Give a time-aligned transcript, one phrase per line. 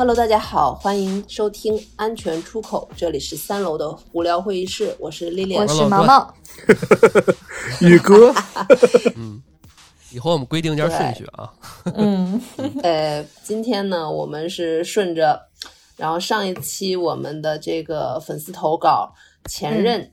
[0.00, 6.34] Hello，大家好，欢迎收听安全出口，这里是三楼的无聊会议室，我是 Lily，，我是毛毛，
[7.86, 8.32] 宇哥，
[9.14, 9.42] 嗯，
[10.10, 11.52] 以后我们规定一下顺序啊，
[11.96, 12.40] 嗯，
[12.82, 15.38] 呃，今天呢，我们是顺着，
[15.98, 19.12] 然后上一期我们的这个粉丝投稿
[19.50, 20.10] 前任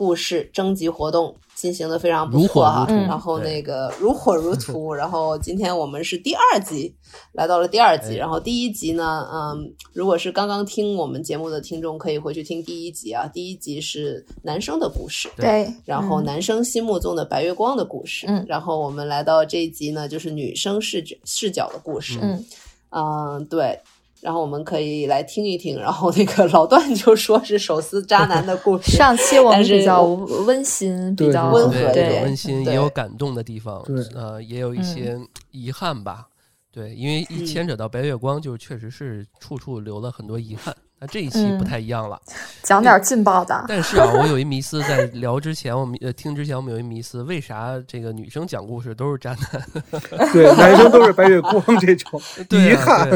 [0.00, 1.36] 故事征集活动。
[1.56, 6.96] 进行的非常不错哈，然后那个如火如荼， 然后今天我们是第二集，
[7.32, 22.42] 来到了第二集，然后第一集呢，嗯，如果是刚刚听我们节目的听众，可以回去听第一集啊，第一集是男生的故事，对，然后男生心目中的白月光的故事，嗯，然后我们来到这一集呢，就是女生视角视角的故事，嗯，
[22.88, 23.78] 嗯，对。
[24.20, 28.92] 然后我们可以来听一听，然后那个老段就说是手撕渣男的故事。
[28.92, 33.82] 上期我们比较温馨，比较温和，对，温馨也有感动的地方，
[34.14, 35.18] 呃，也有一些
[35.50, 36.26] 遗憾吧。
[36.72, 40.72] 对，因为一牵扯到白月光，就确实是处处留了很多遗憾。
[41.00, 42.20] 那这一期不太一样了，
[42.62, 43.64] 讲点劲爆的。
[43.66, 50.28] 但是啊，我有一迷思，在聊之前，我们呃听之前，我们有一迷思，为啥这个女生讲故事都是渣男？
[50.30, 53.08] 对，男生都是白月光这种 遗憾。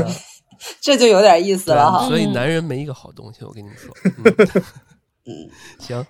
[0.80, 3.92] 这就有点意思了哈，所以男人没一个好东西，我跟你们说。
[5.27, 5.48] 嗯，
[5.80, 6.06] 行，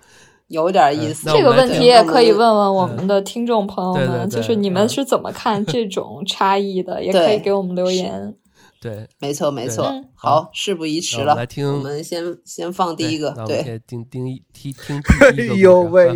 [0.47, 1.29] 有点意思。
[1.31, 7.01] 这个问题也可以问问我们的听众朋友们，就是你们是怎么看这种差异的？
[7.03, 8.35] 也可以给我们留言。
[8.81, 9.89] 对，没错，没错。
[10.13, 13.31] 好，事不宜迟了，来听，我们先先放第一个。
[13.47, 15.01] 对，听听听听。
[15.21, 16.13] 哎呦喂，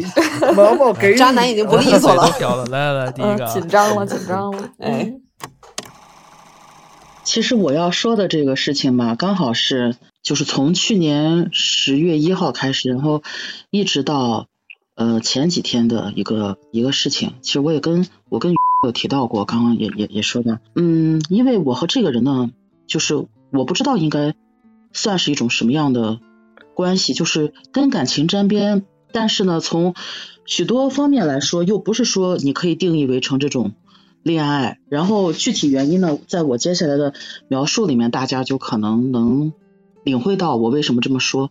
[0.56, 2.30] 毛毛给渣男已经不利索了。
[2.70, 5.12] 来来来，第一个，紧张了，紧张了，哎。
[7.30, 13.22] 其实我要说的这个事情吧，刚好是就是从去年十月一号开始，然后
[13.70, 14.48] 一直到
[14.96, 17.34] 呃前几天的一个一个事情。
[17.44, 22.50] 其实我也跟我跟有提到过，刚刚也也也说到，嗯，因为我和这个人呢，
[22.88, 24.34] 就是我不知道应该
[24.92, 26.20] 算是一种什么样的
[26.74, 29.94] 关系，就是跟感情沾边，但是呢，从
[30.46, 33.74] 许多方面来说，又不是说你可以定义为成这种。
[34.22, 37.14] 恋爱，然后具体原因呢，在我接下来的
[37.48, 39.54] 描述里面，大家就可能能
[40.04, 41.50] 领会到我为什么这么说。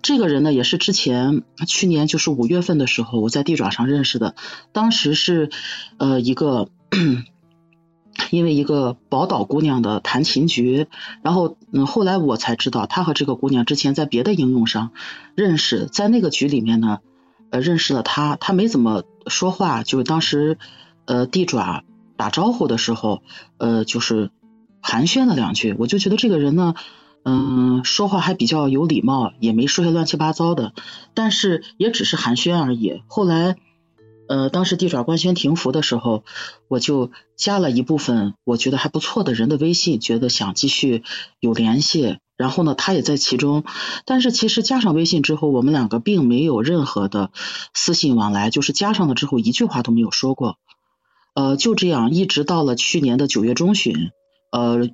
[0.00, 4.36] 这个人呢，也是之前去年就是五月份的时候，我在地爪上认识的。
[4.72, 5.50] 当时是
[5.98, 6.68] 呃一个
[8.30, 10.86] 因为一个宝岛姑娘的弹琴局，
[11.22, 14.92] 然后嗯后来我才知道，他和这个姑娘之前在别的应用上
[15.34, 17.00] 认识，在那个局里面呢，
[17.50, 20.58] 呃认识了他，他没怎么说话，就是当时
[21.06, 21.82] 呃地爪。
[22.16, 23.22] 打招呼的时候，
[23.58, 24.30] 呃，就是
[24.80, 26.74] 寒暄了两句，我就觉得这个人呢，
[27.24, 30.72] 嗯，说话还比较有礼貌，也没说些乱七八糟的，
[31.14, 33.02] 但是也只是寒暄而已。
[33.06, 33.56] 后来，
[34.28, 36.24] 呃，当时地爪官宣停服的时候，
[36.68, 41.02] 我就加了一部分我觉得还不错的人的微信，觉得想继续
[41.40, 42.18] 有联系。
[42.36, 43.62] 然后呢，他也在其中，
[44.04, 47.30] 但是其实加上微信之后，我们两个并没有任何的
[47.74, 50.56] 私信往来，就是加上了之后一句话都没有说过。
[51.34, 54.10] 呃，就这样一直到了去年的九月中旬，
[54.52, 54.88] 呃，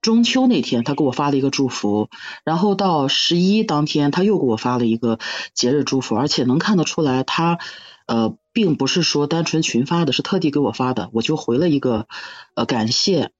[0.00, 2.08] 中秋那天他给我发了一个祝福，
[2.44, 5.18] 然后到十一当天他又给我发了一个
[5.54, 7.58] 节日祝福，而且能看得出来他
[8.06, 12.06] 呃并不是说单纯群发的，是特地给我发的，我就回了一个
[12.54, 13.30] 呃感谢，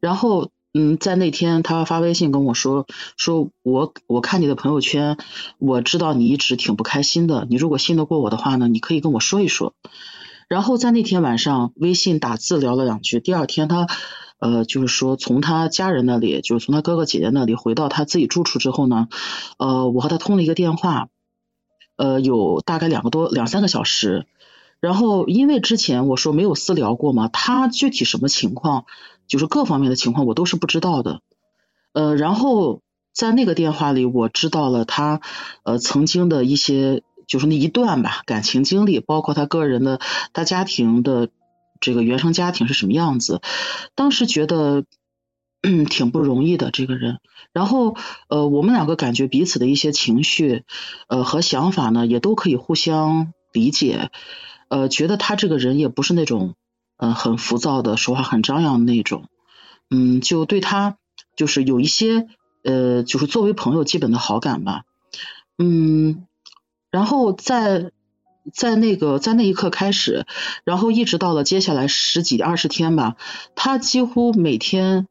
[0.00, 5.16] 然后嗯在那天他发微信跟我说说我我看你的朋友圈，
[5.58, 9.74] 我知道你一直挺不开心的，你如果信得过我的话呢，你可以跟我说一说。
[10.48, 13.20] 然后在那天晚上，微信打字聊了两句。
[13.20, 13.86] 第二天，他
[14.38, 19.08] 呃，就是说从他家人那里，就是从他哥哥姐姐那里回到他自己住处之后呢，
[19.58, 21.08] 呃，我和他通了一个电话，
[21.96, 24.26] 呃，有大概两个多两三个小时。
[24.80, 28.86] 然后因为之前我说没有私聊过嘛，他具体什么情况，
[29.26, 31.20] 就是各方面的情况我都是不知道的。
[31.92, 32.80] 呃，然后
[33.12, 35.20] 在那个电话里，我知道了他
[35.64, 37.02] 呃曾经的一些。
[37.28, 40.00] 就是那一段吧，感情经历，包括他个人的，
[40.32, 41.28] 他家庭的
[41.78, 43.40] 这个原生家庭是什么样子，
[43.94, 44.84] 当时觉得
[45.88, 47.18] 挺不容易的这个人。
[47.52, 47.96] 然后
[48.28, 50.64] 呃，我们两个感觉彼此的一些情绪
[51.08, 54.10] 呃和想法呢，也都可以互相理解。
[54.68, 56.54] 呃，觉得他这个人也不是那种
[56.96, 59.28] 嗯很浮躁的，说话很张扬的那种。
[59.90, 60.96] 嗯，就对他
[61.36, 62.26] 就是有一些
[62.64, 64.84] 呃，就是作为朋友基本的好感吧。
[65.58, 66.24] 嗯。
[66.90, 67.90] 然后在
[68.52, 70.26] 在那个在那一刻开始，
[70.64, 73.16] 然后一直到了接下来十几二十天吧，
[73.54, 75.06] 他几乎每天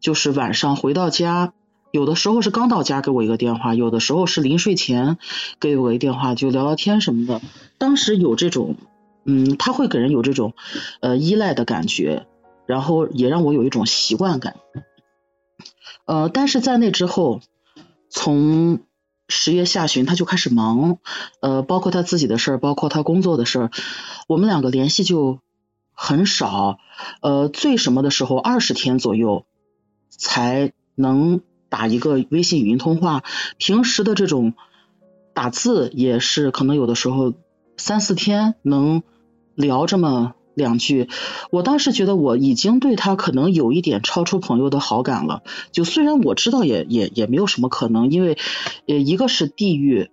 [0.00, 1.52] 就是晚上回到家，
[1.90, 5.18] 有的时候是刚到家给我一个电话，有的时候是临睡前
[5.58, 7.40] 给我一电话，就聊聊天什么的。
[7.78, 8.76] 当时有这种，
[9.24, 10.54] 嗯，他会给人有这种
[11.00, 12.26] 呃依赖的感觉，
[12.66, 14.56] 然后也让我有一种习惯感。
[16.04, 17.40] 呃，但是在那之后，
[18.10, 18.78] 从
[19.28, 20.98] 十月下旬他就开始忙，
[21.40, 23.70] 呃，包括他自己的事儿，包括他工作的事儿，
[24.28, 25.40] 我们两个联系就
[25.92, 26.78] 很少，
[27.20, 29.44] 呃，最什么的时候二十天左右
[30.08, 33.24] 才能打一个微信语音通话，
[33.58, 34.54] 平时的这种
[35.34, 37.34] 打字也是可能有的时候
[37.76, 39.02] 三四天能
[39.56, 40.35] 聊这么。
[40.56, 41.10] 两句，
[41.50, 45.42] 我当时觉得我已经对他可能有一点超出朋友的好感了。
[45.70, 48.38] 就虽然我知道也也也没有什么可能，因为
[48.88, 50.10] 呃一个是地域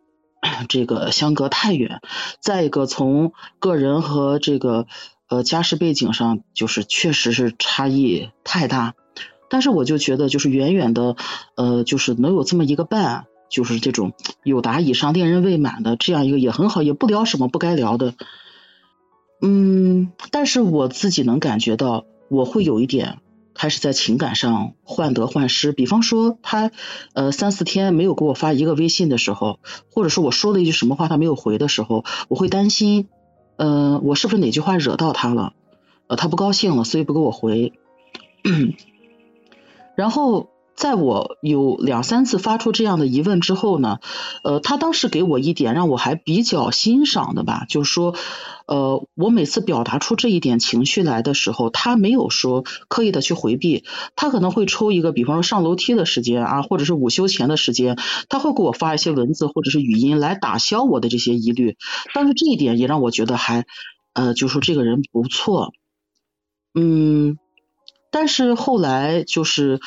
[0.68, 2.01] 这个相隔太远，
[2.42, 4.86] 再一个从个人和这个
[5.30, 8.95] 呃家世背景上，就是确实是差异太大。
[9.50, 11.16] 但是我就觉得就是远远的
[11.56, 14.12] 呃就是能有这么一个伴，就是这种
[14.44, 18.13] 有达以上恋人未满的这样一个也很好，也不聊什么不该聊的。
[19.45, 23.19] 嗯，但是我自己能感觉到，我会有一点
[23.54, 25.74] 开始在情感上患得患失。
[25.74, 26.72] 比方说，他
[27.13, 29.60] 呃三四天没有给我发一个微信的时候，
[29.92, 33.10] 或者说我说了一句什么话他没有回的时候，我会担心，
[33.57, 35.51] 呃，我是不是哪句话惹到他了？
[36.07, 37.74] 呃，他不高兴了，所以不给我回。
[39.98, 40.52] 然后。
[40.75, 43.99] 在我有两三次发出这样的疑问之后呢，
[44.43, 48.15] 呃，他当时给我一点让我还比较欣赏的吧，就是说，
[48.65, 53.83] 呃，我每次表达出这一点情绪来的时候，他没有说刻意的去回避，
[54.15, 57.97] 他可能会抽一个，比方说上楼梯的时间啊，或者是午休前的时间，
[58.27, 61.77] 他会给我发一些文字或者是语音来打消我的这些疑虑。
[62.15, 63.65] 但是这一点也让我觉得还，
[64.13, 65.71] 呃，就说这个人不错，
[66.73, 67.37] 嗯，
[68.11, 69.79] 但是后来就是。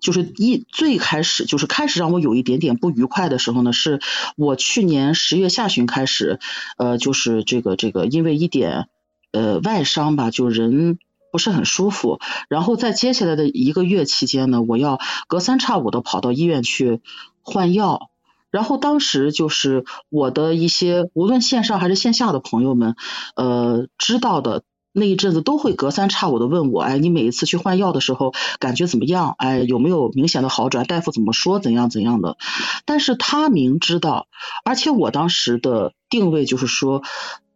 [0.00, 4.00] 就是一最开始就是开始让我有一点点不愉快的时候呢，是
[4.36, 6.38] 我去年十月下旬开始，
[6.78, 8.88] 呃，就是这个这个因为一点
[9.32, 10.98] 呃外伤吧，就人
[11.32, 17.00] 不是很舒服，然后在接下来的一个月期间呢，我要隔三差五的跑到医院去
[17.42, 18.10] 换药，
[18.50, 22.94] 然后当时就是我的一些无论线上还是线下的朋友们，
[23.34, 24.62] 呃，知道的。
[24.92, 29.34] 那一阵子都会隔三差五的问我，哎，你每一次去换药的时候感觉怎么样？
[29.38, 30.84] 哎，有没有明显的好转？
[30.84, 31.58] 大夫怎么说？
[31.60, 32.36] 怎样怎样的？
[32.84, 34.26] 但是他明知道，
[34.64, 37.02] 而且我当时的定位就是说，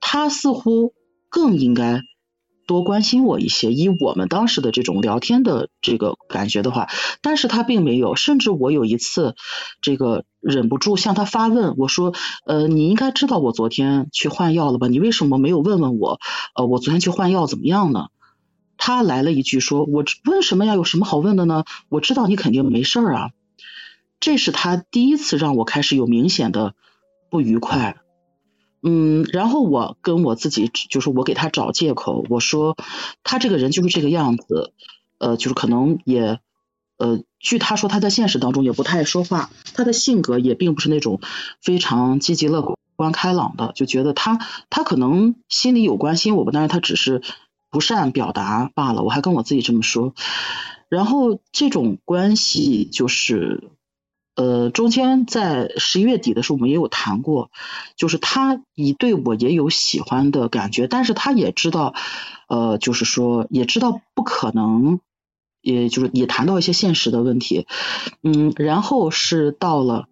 [0.00, 0.94] 他似乎
[1.28, 2.00] 更应该。
[2.66, 6.88] 多关心我一些，以我们当时的这种聊天的这个感觉的话，
[7.22, 9.34] 但是他并没有，甚至我有一次
[9.82, 12.14] 这个忍不住向他发问，我说，
[12.46, 14.88] 呃，你应该知道我昨天去换药了吧？
[14.88, 16.18] 你为什么没有问问我？
[16.54, 18.08] 呃，我昨天去换药怎么样呢？
[18.76, 20.74] 他来了一句说，我问什么呀？
[20.74, 21.64] 有什么好问的呢？
[21.88, 23.30] 我知道你肯定没事儿啊。
[24.20, 26.74] 这是他第一次让我开始有明显的
[27.30, 27.96] 不愉快。
[28.86, 32.76] 嗯，然后我跟我自己，就是我给他找借口，我说
[33.22, 34.74] 他这个人就是这个样子，
[35.16, 36.38] 呃，就是可能也，
[36.98, 41.20] 呃，据他说他在现实当中也不太爱说话，他的性格也并不是那种
[41.62, 44.38] 非常积极乐观开朗的，就觉得他
[44.68, 47.22] 他可能心里有关心我吧，但是他只是
[47.70, 50.12] 不善表达罢了，我还跟我自己这么说，
[50.90, 53.70] 然后这种关系就是。
[54.36, 57.52] 呃，中间在十一月底的时候，我们也有谈过，
[57.94, 61.94] 就是他已对我也有喜欢的感觉，但是他也知道，
[62.48, 64.98] 呃，就是说也知道不可能，
[65.62, 67.68] 也就是也谈到一些现实的问题，
[68.24, 70.08] 嗯，然后是到了，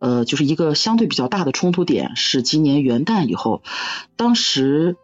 [0.00, 3.62] 呃，就是一个相对比较大的冲突点，是今年元旦以后，
[4.16, 4.96] 当时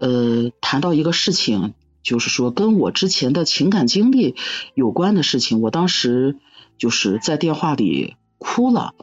[0.00, 4.34] 呃谈到一个事情，就是说跟我之前的情感经历
[4.74, 6.36] 有关的事情，我当时。
[6.78, 8.94] 就是在电话里哭了，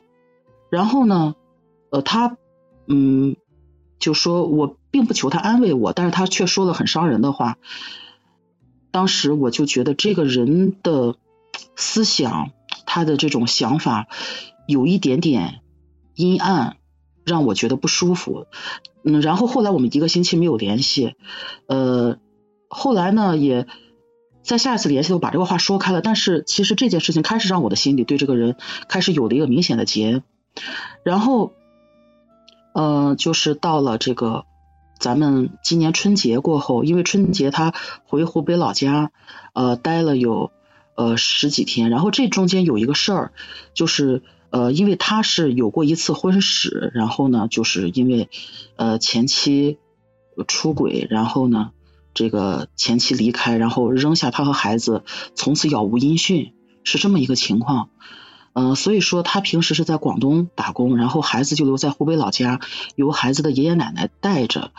[0.69, 1.35] 然后呢，
[1.89, 2.37] 呃，他
[2.87, 3.35] 嗯
[3.99, 7.57] 就说我并不求他安慰我，但是他却说了很伤人的话。
[8.91, 11.15] 当时我就觉得这个人的
[11.75, 12.51] 思想，
[12.85, 14.07] 他的这种想法
[14.67, 15.59] 有一点点
[16.15, 16.77] 阴暗，
[17.25, 18.47] 让我觉得不舒服。
[19.03, 21.15] 嗯，然后后来我们一个星期没有联系，
[21.67, 22.17] 呃，
[22.69, 23.67] 后来呢也。
[24.45, 26.01] 在下一次联系，我把这个话说开了。
[26.01, 28.55] 但是其实这件事情开始让我的心里对这个人
[28.87, 30.21] 开始有了一个明显的结。
[31.03, 31.53] 然后，
[32.73, 34.45] 嗯，就是到了这个
[34.99, 37.73] 咱们今年春节过后，因为春节他
[38.05, 39.11] 回湖北老家，
[39.53, 40.51] 呃，待了有
[40.95, 41.89] 呃十几天。
[41.89, 43.31] 然后这中间有一个事儿，
[43.73, 44.21] 就是
[44.51, 48.29] 呃，因为他是有过一次婚史，然后呢，就是因为
[48.75, 49.79] 呃前妻
[50.47, 51.71] 出轨，然后呢。
[52.15, 55.03] 这个前妻离开，然后扔下他和孩子，
[55.35, 56.53] 从此杳无音讯，
[56.83, 57.89] 是这么一个情况。
[58.53, 62.61] 嗯，所以说他平时是在广东打工，然后孩子就留在湖北老家，
[62.95, 64.71] 由孩子的爷爷奶奶带着。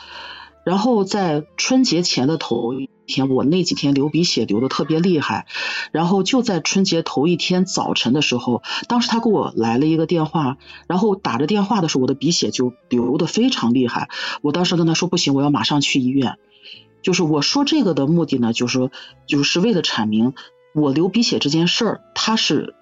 [0.64, 5.47] 然后在春节前的头一天，我那几天流鼻血流的特别厉害，
[5.93, 10.57] 然后就在春节头一天早晨的时候，当时他给我来了一个电话，
[10.88, 14.09] 然后打着电话的时候，我的鼻血就流的非常厉害。
[14.40, 16.38] 我当时跟他说不行，我要马上去医院。
[17.06, 18.90] 就是我说这个的目的呢，就是说
[19.28, 20.34] 就是为了阐明
[20.75, 22.75] 我流鼻血这件事儿，他是。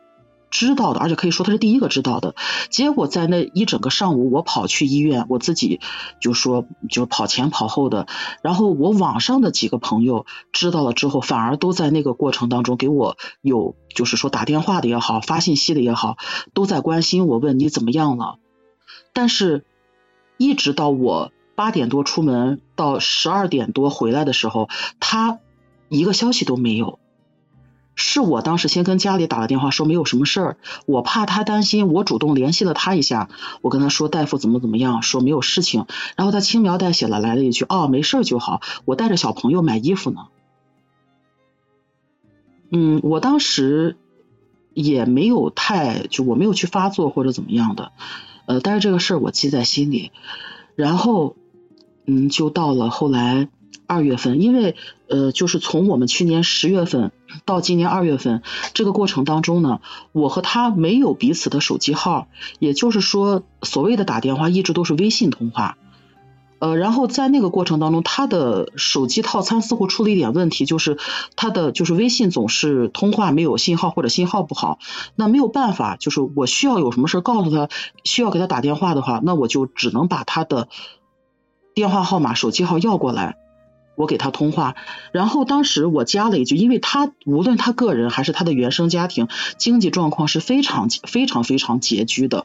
[0.50, 2.36] 知道的，而且可以说他是第一个知道的。
[2.70, 5.80] 结果在那一整个上午，我跑去医院，我自己
[6.20, 8.06] 就说就跑前跑后的。
[8.40, 16.18] 然后我网上的几个朋友知道了之后，反而都在那个过程当中给我有就是说打电话的也好，发信息的也好，
[16.54, 18.38] 都在关心我，问你怎么样了。
[19.12, 19.64] 但是，
[20.36, 24.68] 一直到我八点多出门到十二点多回来的时候，
[25.00, 25.38] 他
[25.88, 26.98] 一个消息都没有。
[27.96, 33.28] 是我当时先跟家里打了电话，说没有什么事儿，我怕他担心，我主动联系了他一下，
[33.62, 40.26] 我跟他说大夫怎么怎么样，说没有事情，然后他轻描淡写了来了一句，哦，没事就好，我带着小朋友买衣服呢。
[42.72, 43.96] 嗯，我当时
[44.72, 47.92] 也没有太就我没有去发作或者怎么样的，
[48.46, 50.10] 呃，但是这个事儿我记在心里，
[50.74, 51.36] 然后
[52.06, 53.48] 嗯，就到了后来。
[53.86, 54.76] 二月份，因为
[55.08, 57.12] 呃，就是从我们去年十月份
[57.44, 58.42] 到今年二月份
[58.72, 59.80] 这个过程当中呢，
[60.12, 62.26] 我和他没有彼此的手机号，
[62.58, 65.76] 也就是说，所谓的打电话一直都是微信通话。
[66.60, 70.96] 呃，然后在那个过程当中，他的手机套餐似乎出了一点问题，就是
[71.36, 74.78] 他的就是微信总是通话没有信号或者信号不好。
[75.14, 77.68] 那没有办法，就是我需要有什么事告诉他，
[78.02, 80.68] 需要给他打电话的话，那我就只能把他的
[81.74, 83.36] 电话号码、手机号要过来。
[83.96, 84.74] 我给他通话，
[85.12, 92.44] 然后当时我加了一句，因为他无论他个人还是他的原生家庭经济状况是非常非常非常拮据的，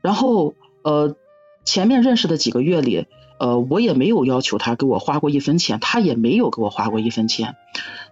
[0.00, 1.16] 然后呃
[1.64, 3.06] 前面认识的几个月里，
[3.40, 7.56] 呃我也没有要求他给我花过一分钱，他也没有给我花过一分钱，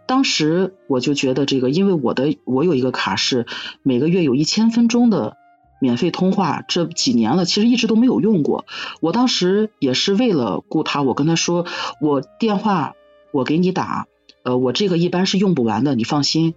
[0.06, 3.46] 当时我就觉得这个，因为我的我有一个卡是
[3.84, 5.36] 每个月有一千分钟的。
[5.80, 8.66] 免费通话这几年了，其实一直都没有用过。
[9.00, 11.66] 我当时也是为了顾他，我跟他说，
[12.00, 12.94] 我电话
[13.32, 14.06] 我给你打，
[14.42, 16.54] 呃，我这个一般是用不完的，你放心。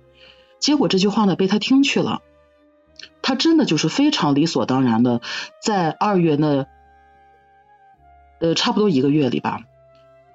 [0.59, 2.21] 结果这句话呢被他听去了，
[3.21, 5.21] 他真的就是非常理所当然的，
[5.61, 6.65] 在二月那，
[8.39, 9.61] 呃，差不多一个月里吧，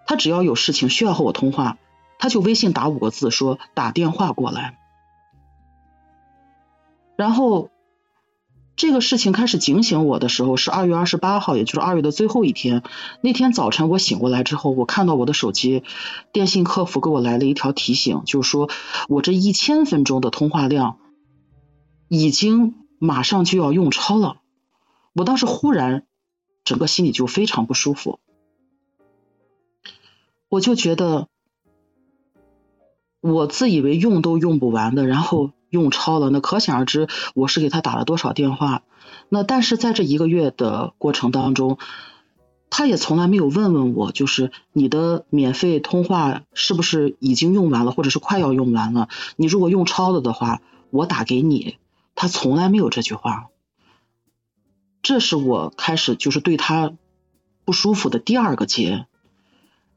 [0.07, 1.79] 他只要有事情需要和我通话，
[2.19, 4.79] 他就微信打五个字说打电话过来，
[7.17, 7.71] 然后。
[8.77, 12.83] 这个事情开始警醒我的时候是二月二十八号，也就是二月的最后一天。
[13.23, 15.83] 那天早晨我醒过来之后，我看到我的手机，
[16.31, 18.69] 电信客服给我来了一条提醒，就是说
[19.09, 20.99] 我这一千分钟的通话量
[22.09, 24.43] 已经马上就要用超了。
[25.15, 26.05] 我当时忽然
[26.63, 28.21] 整个心里就非常不舒服，
[30.51, 31.29] 我就觉得
[33.23, 35.53] 我自以为用都用不完的，然后。
[35.71, 38.83] 用超了，那可想而知我是给他打了多少电话。
[39.29, 41.79] 那但是在这一个月的过程当中，
[42.71, 49.09] 他也从来没有问问我，就是你的免费通话是不是已经用完了，或者是快要用完了？
[49.37, 51.79] 你如果用超了的话，我打给你。
[52.15, 53.49] 他从来没有这句话。
[55.03, 56.93] 这是我开始就是对他
[57.65, 59.07] 不舒服的第二个结。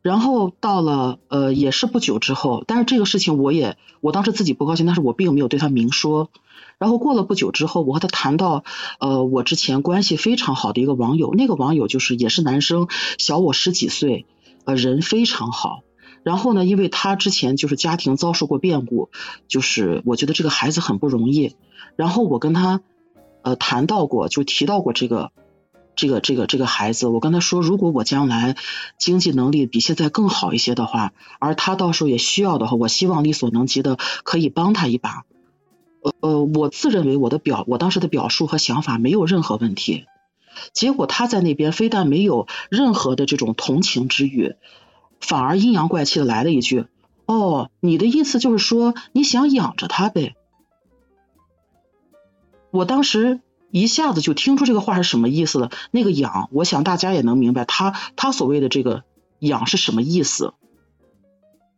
[0.02, 6.30] 然后到了呃也是不久之后，但是这个事情我也我当时自己不高兴，但是我并没有对他明说。
[6.78, 8.64] 然后过了不久之后，我和他谈到
[9.00, 12.88] 呃我之前关系非常好的一个网友，那个网友就是也是男生，
[13.18, 14.26] 小我十几岁，
[14.64, 15.82] 呃人非常好。
[16.24, 19.10] 然后呢，因为他之前就是家庭遭受过变故，
[19.50, 21.56] 就是我觉得这个孩子很不容易。
[21.98, 22.80] 然后我跟他
[23.42, 25.32] 呃谈到过，就提到过这个。
[26.00, 28.56] 这个这个这个孩子，我跟他说，如果我将来
[28.98, 35.26] 经济能力比现在更好一些的话，而他到时候也需要的话，我希望力所能及的可以帮他一把。
[36.02, 40.06] 呃呃，我自认为我的表，我当时的表述和想法没有任何问题。
[40.72, 44.56] 结果他在那边非但没有任何的这种同情之语，
[45.20, 46.86] 反而阴阳怪气的来了一句
[47.28, 50.34] ：“哦，你的意思就是说你想养着他呗？”
[52.72, 53.42] 我当时。
[53.72, 55.70] 一下子就听出这个话是什么意思了。
[55.92, 59.04] 那个养，我想大家也能明白，他他所谓的这个
[59.40, 60.54] 养是什么意思。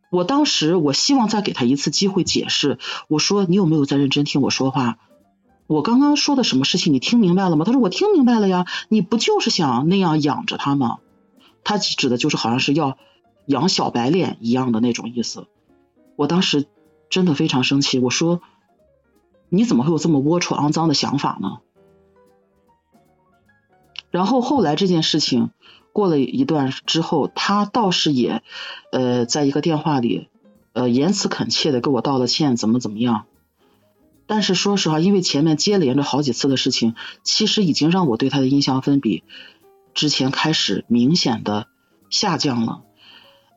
[0.09, 2.79] 我当时我希望再给他一次机会解释。
[3.07, 4.97] 我说你有没有在认真听我说话？
[5.67, 7.63] 我刚刚说的什么事情你听明白了吗？
[7.65, 8.65] 他说我听明白了呀。
[8.89, 10.97] 你不就是想那样养着他吗？
[11.63, 12.97] 他指的就是好像是要
[13.45, 15.47] 养小白脸一样的那种意思。
[16.17, 16.65] 我当时
[17.09, 17.99] 真的非常生气。
[17.99, 18.41] 我说
[19.47, 21.59] 你怎么会有这么龌龊肮脏的想法呢？
[24.11, 25.51] 然后后来这件事情，
[25.93, 28.43] 过了一段之后，他倒是也，
[28.91, 30.27] 呃，在一个电话里，
[30.73, 33.25] 呃，言辞恳切的给我道了歉，怎么怎么样。
[34.27, 39.23] 但是说实话，因为前面接连着好几次的事情，其实已经让我对他的印象分比
[39.93, 41.67] 之前开始明显的
[42.09, 42.81] 下降了。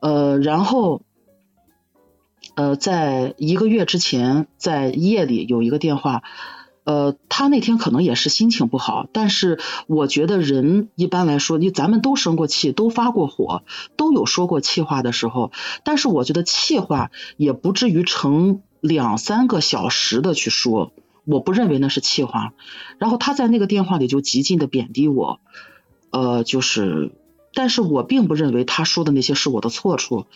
[0.01, 1.01] 呃，然后，
[2.55, 6.23] 呃，在一个月之前，在夜里有一个电话。
[6.85, 13.63] 呃，他那天可能也是心情不好，但是我觉得人一般来说，你咱们都生过气，都发过火，
[13.97, 15.51] 都有说过气话的时候，
[15.83, 20.91] 但是我觉得气话也不至于成两三个小时的去说，
[21.25, 22.53] 我不认为那是气话。
[22.99, 25.39] 然后他在那个电话里就极尽的贬低我，
[26.11, 27.11] 呃，就是，
[27.55, 30.27] 但是我并不认为他说的那些是我的错处，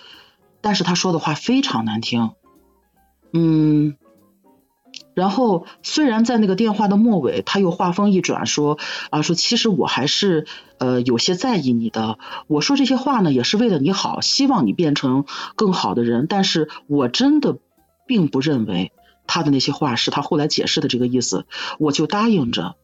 [0.61, 2.31] 但是他说的话非常难听，
[3.33, 3.95] 嗯。
[5.19, 10.47] 然后，虽然在那个电话的末尾，他又话锋一转说啊，说其实我还是
[10.77, 12.17] 呃有些在意你的。
[12.47, 16.25] 我说这些话呢，也是为了你好，希望你变成更好的人。
[16.29, 17.57] 但是我真的
[18.07, 18.93] 并不认为
[19.27, 21.45] 他的那些话是他后来解释的这个意思，
[21.79, 22.75] 我就答应着。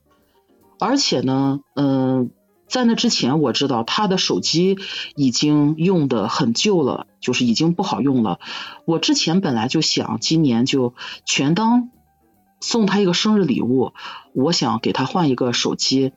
[0.77, 2.31] 而且呢，嗯，
[2.67, 4.77] 在那之前我知道他的手机
[5.15, 8.39] 已经用的很旧了，就是已经不好用了。
[8.83, 10.93] 我之前本来就想今年就
[11.25, 11.91] 全当。
[12.65, 13.93] 送他一个生日礼物，
[14.33, 16.13] 我想给他换一个手机。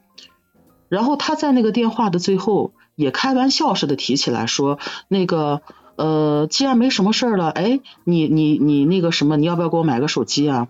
[0.88, 4.78] 然后他在那个电话的最后也开玩笑似的提起来说
[5.08, 5.60] ：“那个
[5.96, 10.68] 呃，既然没什么事儿了，哎，你你你那个什么，你要不要给我买个手机啊？”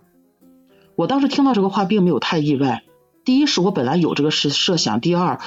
[0.96, 2.82] 我当时听到这个话并没有太意外。
[3.24, 5.38] 第一是我本来有这个设设想，第二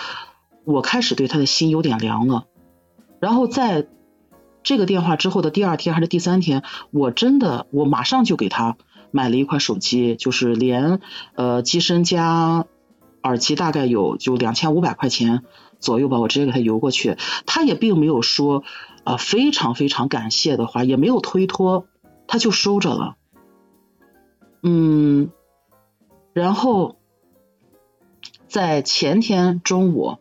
[0.64, 2.46] 我开始对他的心有点凉了。
[3.20, 3.86] 然后在
[4.64, 8.78] 这个电话之后的第二天还是第三天，我真的我马上就给他。
[9.12, 11.00] 买了一块手机，就是连
[11.36, 12.66] 呃机身加
[13.24, 15.44] 耳机大概有就两千五百块钱
[15.80, 18.64] 左右吧，我直接给他邮过去，他也并没有说
[19.04, 21.86] 呃非常非常感谢的话，也没有推脱，
[22.28, 23.16] 他就收着了。
[24.64, 25.32] 嗯，
[26.34, 26.96] 然后
[28.48, 30.18] 在前天中午，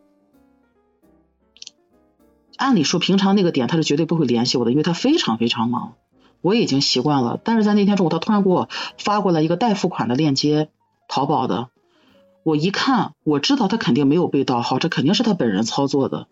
[2.56, 5.94] 按理说平常那个点他是绝对不会联系我的，因为他非常非常忙。
[6.42, 10.70] 我已经习惯了，但是在那天中午，他突然给我发过来一个代付款的链接，
[11.06, 11.68] 淘宝的。
[12.42, 16.28] 我一看，我知道他肯定没有被盗号，这肯定是他本人操作的。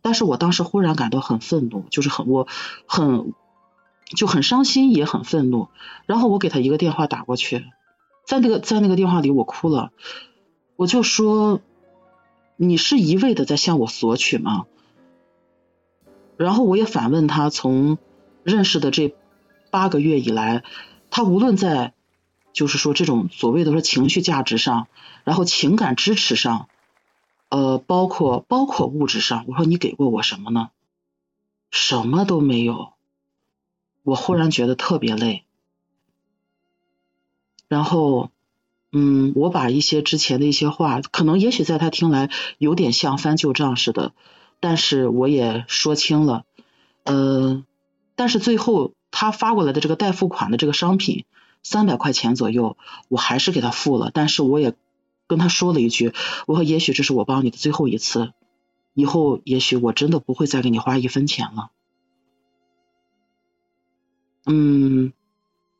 [0.00, 2.48] 但是我当时忽然感到很愤怒，就是很我
[2.86, 3.32] 很
[4.16, 5.68] 就很伤心，也很愤怒。
[6.06, 7.64] 然后我给他一个电话打过去，
[8.26, 9.92] 在那个在那个电话里我哭了，
[10.74, 11.60] 我就说
[12.56, 14.64] ：“你是一味的在向我索取吗？”
[16.36, 17.98] 然后我也反问他，从
[18.42, 19.14] 认识的这。
[19.72, 20.64] 八个月以来，
[21.08, 21.94] 他无论在，
[22.52, 24.86] 就是说这种所谓的说情绪价值上，
[25.24, 26.68] 然后情感支持上，
[27.48, 30.68] 呃，包括包括物质上，我说你给过我什么呢？
[31.70, 32.92] 什么都没有。
[34.02, 35.44] 我忽然觉得特别累。
[37.66, 38.30] 然后，
[38.92, 44.12] 嗯，我把一些之前的一些话，可能也许在他听来有点像翻旧账似的，
[44.60, 46.44] 但是我也说清了，
[47.04, 47.64] 呃，
[48.16, 48.92] 但是最后。
[49.12, 51.26] 他发过来的这个代付款的这个商品，
[51.62, 52.76] 三百块钱左右，
[53.08, 54.10] 我还是给他付了。
[54.12, 54.74] 但是我也
[55.28, 56.12] 跟他说了一句，
[56.46, 58.32] 我说也许这是我帮你的最后一次，
[58.94, 61.70] 以后也许我真的不会再给你花一分钱了。
[64.46, 65.12] 嗯，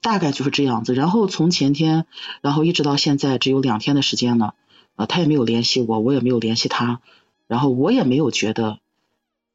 [0.02, 0.94] 大概就是这样子。
[0.94, 2.06] 然后从前天，
[2.42, 4.54] 然后一直到现在，只有两天的时间了，
[4.94, 7.00] 呃，他也没有联系我，我也没有联系他，
[7.48, 8.78] 然后我也没有觉得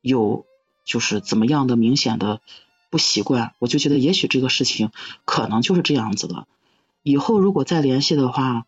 [0.02, 0.46] 有
[0.84, 2.42] 就是怎么样的明显的。
[2.90, 4.92] 不习惯，我就觉得也许这个事情
[5.26, 6.48] 可能就是这样子的。
[7.04, 8.66] 以后如果再联系的话，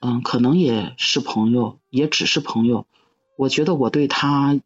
[0.00, 2.86] 嗯，可能也是朋友，也只是朋友。
[3.36, 4.60] 我觉得我对他，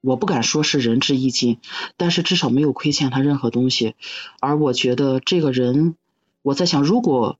[0.00, 1.58] 我不敢说是仁至义尽，
[1.96, 3.94] 但是至少没有亏欠他任何东西。
[4.40, 5.96] 而我觉得这个人，
[6.42, 7.38] 我在想，如果。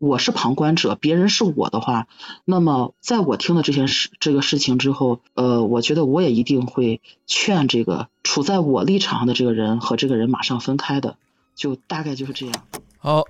[0.00, 2.06] 我是旁观者，别人是我的话，
[2.46, 11.16] 那么在我听了这件事这个事情之后，呃，我觉得我也一定会劝这个处在我立场上的这个人和这个人马上分开的，
[11.54, 12.54] 就大概就是这样。
[12.96, 13.22] 好，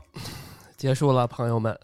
[0.76, 1.76] 结束了，朋友们，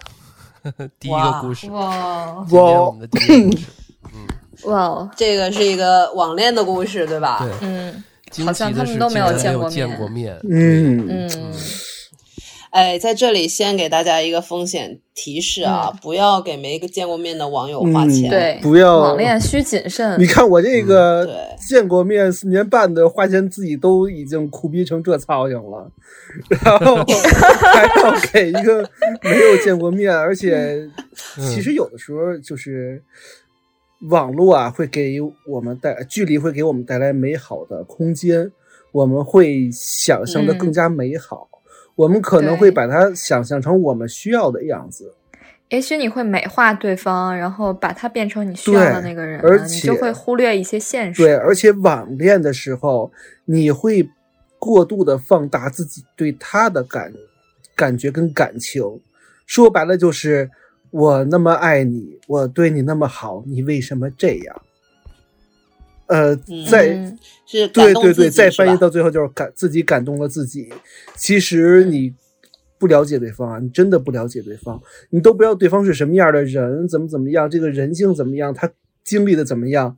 [1.00, 3.66] 第一个故事，哇，今天我们的第一个故事，
[4.14, 7.40] 嗯，哇，这个是一个网恋的故事，对吧？
[7.40, 8.04] 对，嗯，
[8.46, 11.52] 好像他们都没有见过面，嗯嗯。
[12.76, 20.20] 哎，在这里先给大家一个风险提示啊，不要给没见过面的网友花钱，对，不要网恋需谨慎。
[20.20, 21.26] 你看我这个
[21.58, 25.90] 见过面四年半的，花钱自己都已经苦逼成这操性了，
[26.62, 26.96] 然后
[27.72, 28.86] 还要给一个
[29.22, 30.86] 没有见过面，而且
[31.48, 33.02] 其实有的时候就是
[34.10, 38.52] 网络啊会给我们带距离，会给我们带来美好的空间，
[38.92, 41.48] 我们会想象的更加美好。
[41.96, 45.12] 我们可能会把它想象成我们需要的样子。
[45.70, 51.20] 也许你会美化对方，然后把他变成你需要的那个人，而且你就会忽略一些现实。
[51.20, 53.10] 对，而且网恋的时候，
[53.46, 54.08] 你会
[54.60, 57.12] 过度的放大自己对他的感
[57.74, 58.82] 感觉跟感情。
[59.44, 60.48] 说白了就是
[60.90, 64.62] 我那么爱你，我对你那么好，你为什么这样？
[66.06, 66.36] 呃，
[66.70, 67.16] 在
[67.46, 70.72] 是对对对，再翻译到最后就是感自己感动了自己。
[71.16, 72.14] 其实你
[72.78, 78.70] 不了解对方啊，你真的不了解对方，你都不知道对方是什么样的人，怎么怎么样，这个人性怎么样，他
[79.02, 79.96] 经历的怎么样。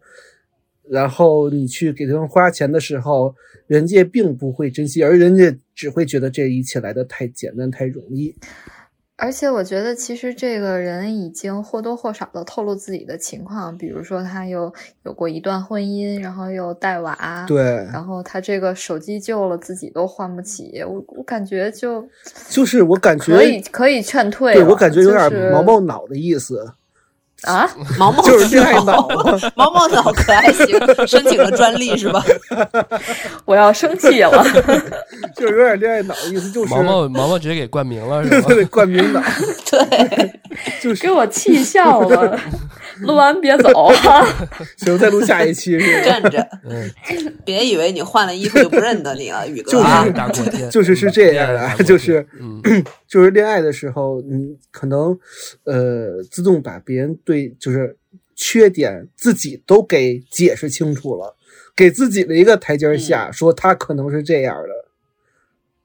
[0.91, 3.35] 然后你去给对方花钱的时候，
[3.67, 8.35] 人家并不会珍惜，而人家只会觉得这一切来的太简单、太容易。
[9.21, 17.61] 而且我觉得，其实这个人已经或多或少的透露自己的情况，比如说他又有过一段婚姻，然后又带娃，对，
[17.93, 22.09] 然后他这个手机旧了，自己都换不起，我我感觉就
[22.49, 26.73] 就是我感觉可以可以劝退，对我感觉有点毛毛脑的意思。
[27.43, 29.09] 啊， 毛毛就是恋爱脑，
[29.55, 30.67] 毛毛脑可还行，
[31.07, 32.25] 申请了专利是吧？
[33.47, 34.45] 我要生气了，
[35.37, 38.49] 就是有点恋爱脑的意思，就是毛毛毛毛直接给冠名了，是吧？
[38.49, 39.23] 对，冠名脑，
[39.71, 40.33] 对，
[40.81, 42.39] 就是给我气笑了。
[43.03, 43.93] 录完别走，
[44.79, 46.45] 行，再录下一期是站着，
[47.45, 52.27] 别以为你换了衣服就不认得你了，宇哥，就是就是是这样的，就是
[53.07, 55.17] 就是恋爱的时候，你可能
[55.65, 57.95] 呃自动把别人对就是
[58.35, 61.37] 缺点自己都给解释清楚了，
[61.77, 64.88] 给自己的一个台阶下，说他可能是这样的。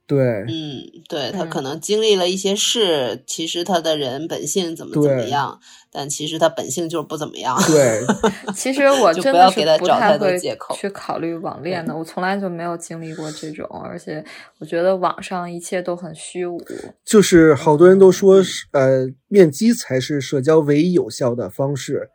[0.05, 5.57] 对，嗯，对他可能经历了一些事，其实他的人本性怎么怎么样，
[5.91, 7.57] 但其实他本性就是不怎么样。
[7.67, 8.01] 对，
[8.53, 10.37] 其实我真的是不太会
[10.75, 14.23] 去考虑网恋的，我从来就没有经历过这种，而且
[14.59, 16.61] 我觉得网上一切都很虚无。
[17.05, 22.09] 就是好多人都说，呃，面基才是社交唯一有效的方式，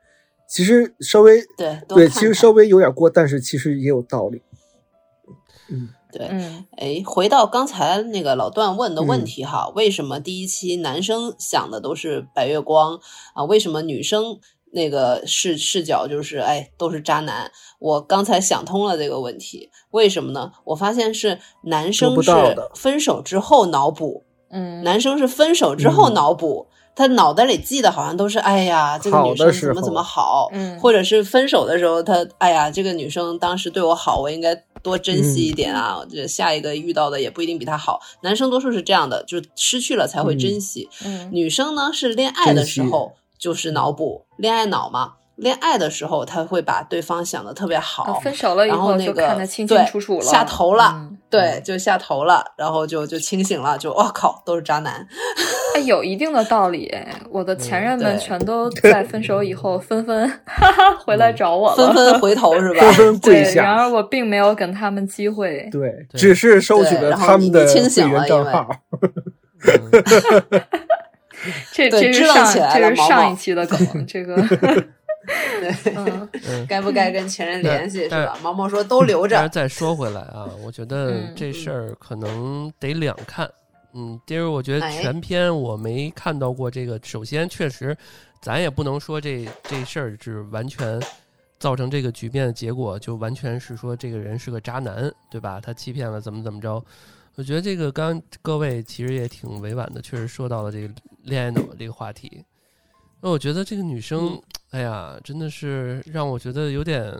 [0.46, 4.42] 其实稍微对对，其实稍微有点过，但是其实也有道理。
[5.70, 5.88] 嗯。
[6.10, 6.26] 对，
[6.76, 12.98] 哎，回到刚才那个老段问的问题哈，为什么第一期男生想的都是白月光
[13.34, 13.44] 啊？
[13.44, 14.38] 为什么女生
[14.72, 17.50] 那个视视角就是哎都是渣男？
[17.78, 20.52] 我刚才想通了这个问题，为什么呢？
[20.64, 22.32] 我发现是男生是
[22.74, 26.68] 分手之后脑补，嗯，男生是分手之后脑补。
[26.98, 36.04] 他脑袋里记得好像都是，哎呀，这个女生怎么怎么好，或者是分手的时候，他哎呀，这个女生当时对我好，我应该多珍惜一点啊。
[36.10, 38.00] 这下一个遇到的也不一定比他好。
[38.22, 40.88] 男生多数是这样的，就失去了才会珍惜。
[41.30, 45.12] 女生呢是恋爱的时候就是脑补，恋爱脑嘛。
[45.38, 55.06] 恋爱的时候，他会把对方想的特别好，分手了以后就看得清清楚楚了，下头了，对，就下头了，然后就就清醒了，就哇靠，都是渣男，
[55.76, 56.92] 哎，有一定的道理。
[57.30, 62.80] 我的前任们全都在分手以后 纷纷哈 哈回来找我了，纷纷回头是吧？
[62.80, 63.62] 纷纷跪下。
[63.62, 67.74] 然而我并没有给他们机会，对，只是收取了他们的会
[68.10, 68.68] 员账号。
[71.72, 74.34] 这这是上这是上一期的梗，这个。
[75.28, 78.38] 对，该不该跟前任联系是吧？
[78.42, 79.36] 毛毛说都留着。
[79.36, 83.50] 但是再说回来啊，我觉得这事儿可能得两看。
[83.94, 87.00] 嗯，第二，我觉得全篇我没看到过这个。
[87.02, 87.96] 首先，确实，
[88.40, 91.00] 咱也不能说这这事儿是完全
[91.58, 95.60] 造成这个局面的结果，就完全是说这个人是个渣男，对吧？
[95.60, 96.82] 他欺骗了怎么怎么着？
[97.34, 102.44] 我觉得这个刚各位其实也挺委婉的，确实说到了这个恋爱脑这个话题。
[103.20, 104.40] 那我觉得这个女生。
[104.70, 107.12] 哎呀，真的是让我觉得有点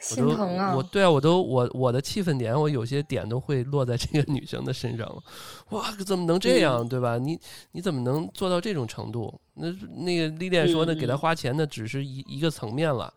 [0.00, 0.74] 心疼啊！
[0.74, 5.22] 我对啊，我都我我的气愤点，我有些点都会落在这个女生的身上了。
[5.70, 7.18] 哇，怎么能这样，对吧？
[7.18, 7.38] 你
[7.70, 9.40] 你怎么能做到这种程度？
[9.54, 9.70] 那
[10.04, 13.14] 那个历练说的，给他花钱的只是一一个层面了，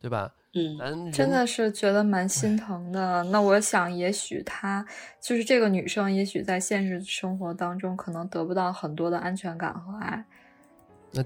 [0.00, 0.32] 对吧？
[0.54, 3.22] 嗯，真的是觉得蛮心疼的。
[3.24, 4.84] 那我想，也许她
[5.20, 10.24] 就是这个女生，也许在现实生活当中，可能得不到很多的安全感和爱。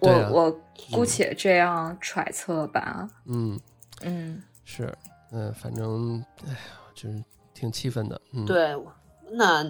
[0.00, 3.08] 我我姑且这样揣测吧。
[3.26, 3.58] 嗯
[4.02, 4.92] 嗯，是，
[5.30, 6.58] 嗯，反正，哎呀，
[6.94, 7.22] 就是
[7.54, 8.20] 挺气愤的。
[8.32, 8.74] 嗯，对，
[9.32, 9.64] 那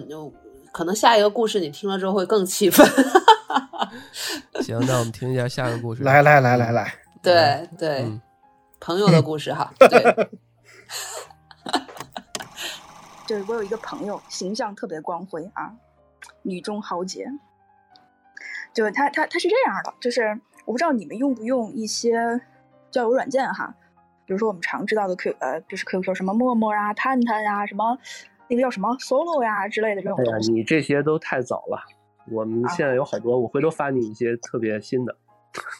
[0.71, 2.87] 可能下一个故事你听了之后会更气愤。
[4.63, 6.03] 行，那我们听一下下一个故事。
[6.03, 8.19] 来来来来来，对对，
[8.79, 9.71] 朋友的故事哈。
[9.77, 10.27] 对，
[13.27, 15.71] 对 我有一个朋友，形象特别光辉啊，
[16.41, 17.27] 女中豪杰。
[18.73, 22.41] 就是他，他他是这样的，就是我不知道你们用不用一些
[22.89, 23.73] 交友软件哈，
[24.25, 27.97] 比如说我们常知道的 Q 呃，就是 QQ 什么陌陌啊、探探呀、什么
[28.47, 30.17] 那个叫什么 Solo 呀之类的这种。
[30.17, 31.79] 哎呀，你这些都太早了，
[32.31, 35.15] 我们现在有好多，我回头发你一些特别新的。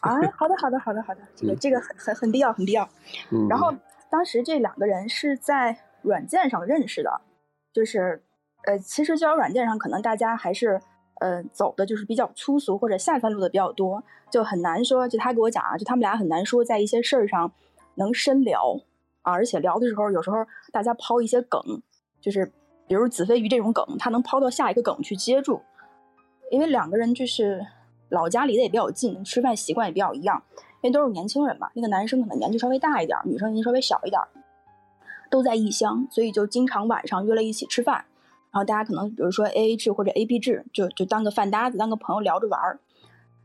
[0.01, 2.87] 啊，好的，好的，好的，好的， 这个这个很很很必要，很必要。
[3.31, 3.47] 嗯。
[3.49, 3.73] 然后
[4.09, 7.21] 当时这两个人是在软件上认识的，
[7.73, 8.21] 就是
[8.65, 10.79] 呃，其实交友软件上可能大家还是。
[11.23, 15.07] 呃，走的就是比较粗俗或者下三路的比较多，就很难说。
[15.07, 17.49] 就他给我讲啊，就他们俩很难说在一些事儿上
[17.95, 18.77] 能深聊
[19.21, 21.61] 啊，而且聊的时候，有时候大家抛一些梗，
[22.19, 22.51] 就是
[22.87, 25.61] 比如子非鱼这种梗，他能抛到下一个梗去接住。
[26.51, 27.65] 因为两个人就是
[28.09, 30.43] 老家离得也比较近，吃饭习惯也比较一样，
[30.81, 31.69] 因为都是年轻人嘛。
[31.73, 34.21] 那个男生可能年纪稍微大一点，女生年纪稍微小一点，
[35.29, 38.03] 都在异乡，所以就经常晚上约了一起吃饭。
[38.53, 42.79] 然后大家可能比如说 A A 制或者 A B 制，就就当个饭搭子，当个朋友聊着玩儿。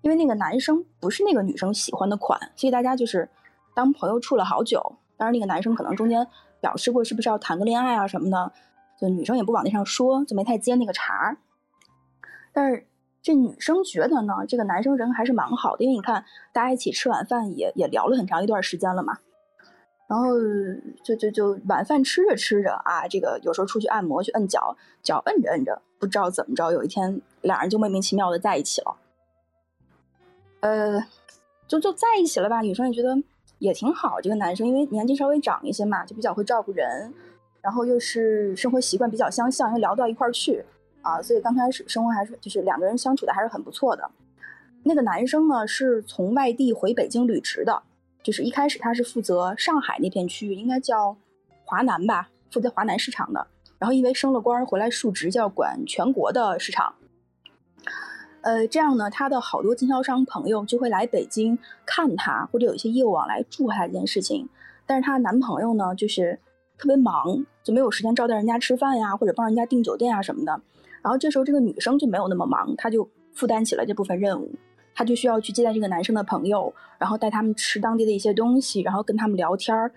[0.02, 3.28] 因为那个男生不是那个女生喜欢的款，所以大家就是
[3.74, 4.96] 当朋友处了好久。
[5.16, 6.24] 当然那个男生可能中间
[6.60, 8.52] 表示过是不是要谈个恋爱啊什么的，
[9.00, 11.38] 就女生也不往那上说，就没太接那个茬儿。
[12.52, 12.86] 但是
[13.22, 19.18] 这女生觉得呢，这个男生人还是蛮好的，因为你看大家一起吃晚饭也也聊了很长一段时间了嘛。
[20.08, 20.30] 然后
[21.04, 28.96] 就就就晚饭吃着吃着啊，这个有时候出去按摩去摁脚，脚摁着摁着，不知道怎么着，有一天俩人就莫名其妙的在一起了。
[30.60, 30.98] 呃，
[31.66, 32.62] 就就在一起了吧。
[32.62, 33.14] 女生也觉得
[33.58, 37.12] 也挺好，这个男生因为年纪稍微长一些嘛，就比较会照顾人，
[37.60, 40.64] 然后又是生活习惯比较相像，又聊到一块儿去
[41.02, 44.10] 啊，所以刚开始生活还是就是两个人相处的还是很不错的。
[44.84, 47.82] 那个男生呢是从外地回北京履职的。
[48.22, 51.16] 就是一开始他是负责上海那片区域，应该叫
[51.64, 53.46] 华南吧，负责华南市场的。
[53.78, 56.94] 然后因为升了官回来述职，就要管全国的市场。
[58.40, 64.48] 呃，这样呢，他的好多经销商朋友就会来北京看他，或者有一些业务往来祝贺他这件事情。
[64.86, 66.38] 但是她男朋友呢，就是
[66.78, 70.52] 特别忙，就没有时间招待人家吃饭呀，或者帮人家订酒店啊什么的。
[71.02, 74.54] 然后这时候这个女生就没有那么忙，她就负担起了这部分任务。
[74.98, 79.92] 他就需要去接待这个男生的朋友，然后带他们吃当地的一些东西，然后跟他们聊天儿，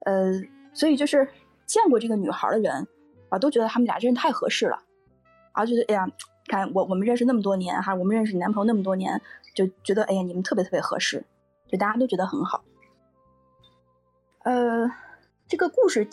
[0.00, 0.34] 呃，
[0.74, 1.26] 所以就是
[1.64, 2.86] 见过这个女孩的人
[3.30, 4.78] 啊，都觉得他们俩真是太合适了，
[5.52, 6.06] 啊，觉得哎呀，
[6.46, 9.18] 看我我们认识那么多年哈，我们认识你男朋友那么多年，
[9.54, 11.24] 就觉得哎呀，你们特别特别合适，
[11.66, 12.62] 就大家都觉得很好。
[14.42, 14.86] 呃，
[15.48, 16.06] 这个故事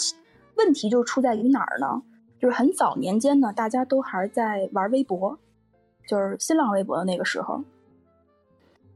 [0.56, 2.02] 问题就出在于哪儿呢？
[2.40, 5.38] 就是很早年间呢，大家都还在玩微博，
[6.08, 7.62] 就是新浪微博的那个时候。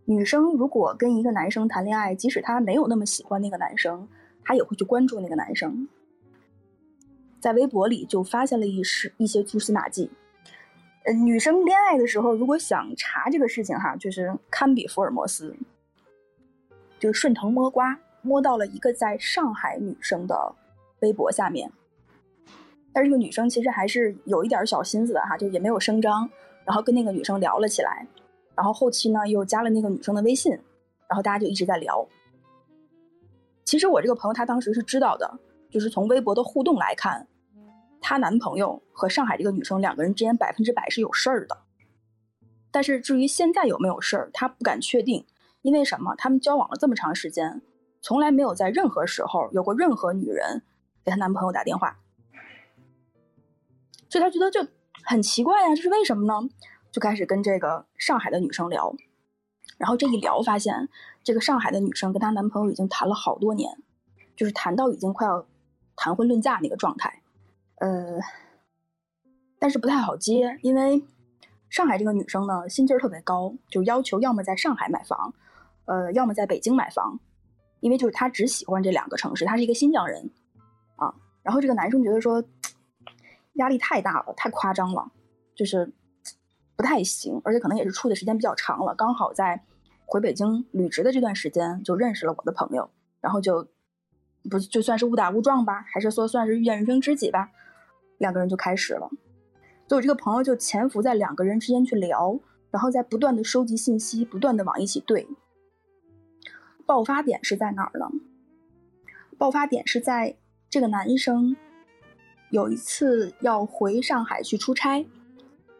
[0.05, 4.07] 女生如果跟一个男生谈恋爱，即使她没有那么喜欢那个男生，
[4.43, 5.87] 她也会去关注那个男生。
[7.39, 10.09] 在微博里就发现了一些一些蛛丝马迹。
[11.05, 15.55] 呃，女生恋爱的时候，如果想查这个事情哈，就是堪比福尔摩斯，
[16.99, 20.55] 就是顺藤摸瓜，摸到了一个在上海女生的
[21.01, 21.71] 微博下面。
[22.93, 26.27] 但是这个女生其实还是有一点小心思的哈，就也没有声张，
[26.63, 28.07] 然后跟那个女生聊了起来。
[28.55, 30.51] 然后后期呢，又加了那个女生的微信，
[31.07, 32.07] 然后大家就一直在聊。
[33.65, 35.39] 其实我这个朋友她当时是知道的，
[35.69, 37.27] 就是从微博的互动来看，
[37.99, 41.57] 她男朋友和上海这个女生两个人之间百分之百是有事儿的。
[42.71, 45.25] 但是至于现在有没有事儿，她不敢确定，
[45.61, 46.15] 因为什么？
[46.15, 47.61] 他们交往了这么长时间，
[48.01, 50.61] 从来没有在任何时候有过任何女人
[51.03, 51.97] 给她男朋友打电话，
[54.09, 54.65] 所以她觉得就
[55.03, 56.49] 很奇怪呀，这是为什么呢？
[56.95, 58.95] 就开始跟这个上海的女生聊，
[59.77, 60.87] 然后这一聊发现，
[61.25, 63.77] 这个上海的女生跟她男朋友已经谈了好多年，
[64.33, 65.45] 就是谈到已经快要
[65.97, 67.21] 谈婚论嫁那个状态，
[67.79, 68.17] 呃，
[69.59, 71.03] 但是不太好接，因为
[71.69, 75.33] 上海这个女生呢心劲儿特别高，就要求要么在上海买房，
[75.83, 77.19] 呃，要么在北京买房，
[77.81, 80.31] 因为就是她只喜欢这两个城市，她是一个新疆人
[80.95, 82.41] 啊，然后这个男生觉得说
[83.55, 85.11] 压力太大了，太夸张了，
[85.53, 85.91] 就是。
[86.75, 89.63] 不太行，而且可能也是处的时间比较长了，刚好在
[90.05, 92.89] 回北京履职的这段时间就认识了我的朋友，
[93.21, 93.67] 然后就
[94.49, 97.49] 不就算是误打误撞吧，还是说算是遇见人生知己吧，
[98.17, 99.09] 两个人就开始了。
[99.87, 102.39] 所以我这个朋友就潜伏在两个人之间去聊，
[102.71, 105.27] 然后在不断的收集信息，不断的往一起对。
[106.85, 108.07] 爆发点是在哪儿呢？
[109.37, 110.37] 爆发点是在
[110.69, 111.55] 这个男生
[112.49, 115.05] 有一次要回上海去出差。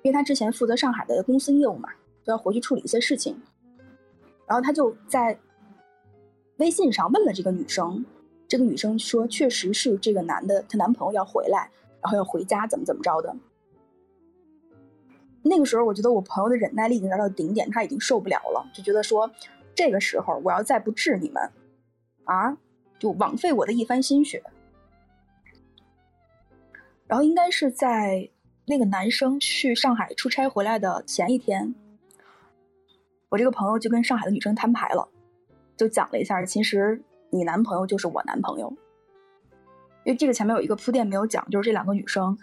[0.06, 1.89] 因为他之前负责上海的公司业务嘛，
[2.24, 3.36] 都要回去处理一些事情，
[4.46, 5.36] 然后他就在
[6.58, 8.06] 微信上问了这个女生，
[8.48, 11.72] 这个女生说确实是这个男的，她男朋友要回来，
[12.04, 13.36] 然后要回家，怎么怎么着的。
[15.41, 19.32] 那个时候，我觉得我朋友的忍耐力已经达到顶点，他已经受不了了，就觉得说
[19.74, 21.50] 这个时候我要再不治你们，
[22.26, 22.56] 啊，
[23.00, 24.44] 就枉费我的一番心血。
[27.08, 28.30] 然后应该是在
[28.67, 31.75] 那个男生去上海出差回来的前一天，
[33.30, 35.08] 我这个朋友就跟上海的女生摊牌了，
[35.78, 38.75] 就讲了一下，其实你男朋友就是我男朋友。
[40.04, 42.38] 因为这个前面有一个铺垫没有讲，就是这两个女生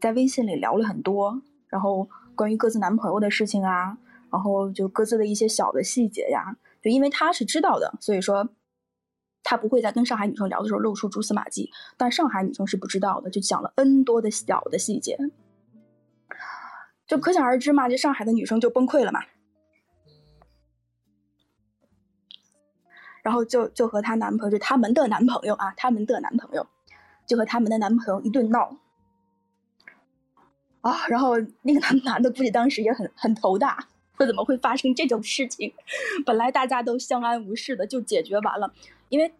[0.00, 3.96] 在微信里聊了很多，然后关于各自男朋友的事情啊，
[4.30, 8.48] 然后就各自的一些小的细节呀，就因为他是知道的，所以说。
[9.44, 15.16] 他不会在跟上海女生聊的时候露出蛛丝马迹，但上海女生是不知道的，就讲了 N 多的小的细节，
[17.08, 19.24] 就可想而知嘛，这上海的女生就崩溃了嘛，
[23.22, 26.66] 然后就就和她男朋友，就他们的男朋友啊，他们的男朋友，
[27.26, 28.76] 就和他们的男朋友一顿闹，
[30.82, 35.72] 啊，然后那个男 男的估计当时也很很头大，说怎么会发生这种事情？
[36.26, 38.70] 本来大家都相安无事的，就解决完了。
[39.08, 39.32] 因为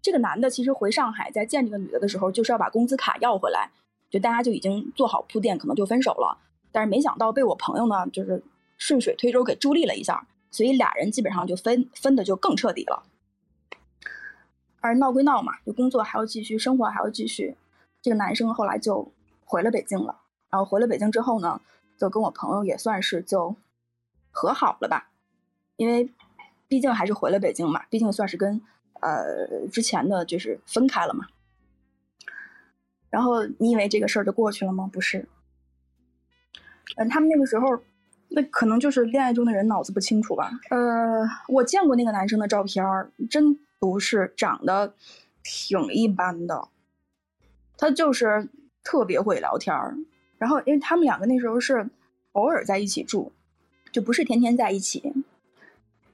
[0.00, 3.70] 这个男的其实回上海在见这个女的的时候，就是要把工资卡要回来，
[4.08, 6.38] 就大家就已经做好铺垫，可能就分手了。
[6.72, 8.42] 但是没想到被我朋友呢，就是
[8.78, 13.04] 顺水推舟给助力了一下，所以俩人基本上就分分的就更彻底了。
[14.80, 17.56] 而闹归闹嘛，就工作还要继续，生活还要继续。
[18.00, 19.12] 这个男生后来就
[19.44, 21.60] 回了北京了，然后回了北京之后呢，
[21.96, 23.54] 就跟我朋友也算是就
[24.30, 25.10] 和好了吧，
[25.76, 26.10] 因为
[26.66, 28.60] 毕竟还是回了北京嘛，毕竟算是跟。
[29.02, 31.26] 呃，之前的就是分开了嘛，
[33.10, 34.88] 然后你以为这个事儿就过去了吗？
[34.92, 35.28] 不是，
[36.96, 37.82] 嗯，他们那个时候，
[38.28, 40.50] 那可能就是恋爱中的人脑子不清楚吧。
[40.70, 42.84] 呃，我见过那个男生的照片
[43.30, 44.94] 真不是长得
[45.42, 46.68] 挺一般的，
[47.76, 48.48] 他就是
[48.82, 49.96] 特别会聊天儿。
[50.38, 51.88] 然后，因为他们两个那时候是
[52.32, 53.32] 偶尔在一起住，
[53.90, 55.12] 就不是天天在一起，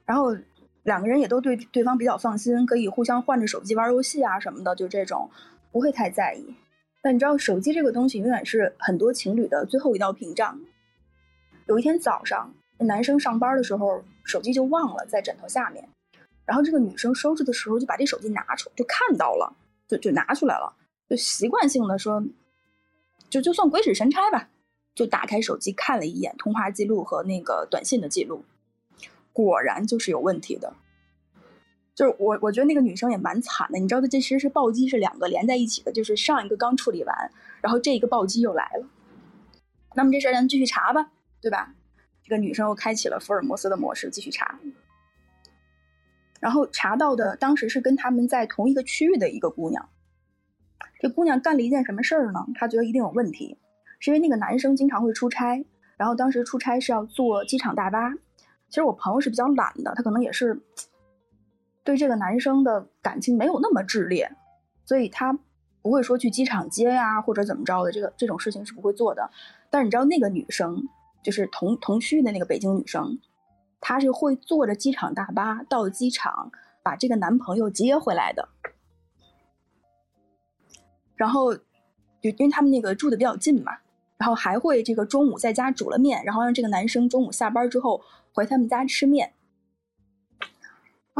[0.04, 0.36] 然后。
[0.84, 5.28] 两个人也都对对方比较放心，可以互相换着手机玩游戏啊什么的，就这种
[5.70, 6.54] 不会太在意。
[7.00, 10.60] 但你知道，手机这个东西永远是很多情侣的最后一道屏障。
[11.66, 15.88] 有一天早上，男生上班的时候，手机就忘了在枕头下面，
[16.44, 19.54] 然后这个女生收拾的时候就把这手机拿出，就看到了，
[19.86, 20.74] 就就拿出来了，
[21.08, 22.24] 就习惯性的说，
[23.30, 24.48] 就就算鬼使神差吧，
[24.94, 28.42] 就打开手机看了一眼通话记录和那个短信的记录。
[29.32, 30.74] 果然就是有问题的，
[31.98, 33.78] 就是我，我觉得那个女生也蛮惨的。
[33.80, 38.86] 你知道，的，这其实是暴击是两个连在一起的，就是上一个刚处理完，然后这一个暴击又来了。
[39.96, 41.74] 那么这事儿咱继续查吧，对吧？
[42.22, 44.60] 这个女生又开启了福尔摩斯的模式，继续查。
[46.38, 49.88] 然后查到的当时是跟他们在同一个区域的一个姑娘。
[51.00, 52.46] 这姑娘干了一件什么事儿呢？
[52.54, 53.58] 她觉得一定有问题，
[53.98, 55.64] 是因为那个男生经常会出差，
[55.96, 58.12] 然后当时出差是要坐机场大巴。
[58.68, 60.60] 其实我朋友是比较懒的，他可能也是
[61.88, 64.30] 对这个男生的感情没有那么炽烈，
[64.84, 65.32] 所以他
[65.80, 69.30] 不会说去机场接呀或者怎么着的，这个这种事情是不会做的。
[69.70, 70.82] 但是你知道那个女生，
[71.22, 73.18] 就是同同区的那个北京女生，
[73.80, 78.50] 她是会坐着机场大巴到机场把这个男朋友接回来的。
[81.16, 83.72] 然后就因为他们那个住的比较近嘛，
[84.18, 88.02] 然后还会这个中午在家煮了面，然后让这个男生中午下班之后。
[88.34, 89.32] 回他们家吃面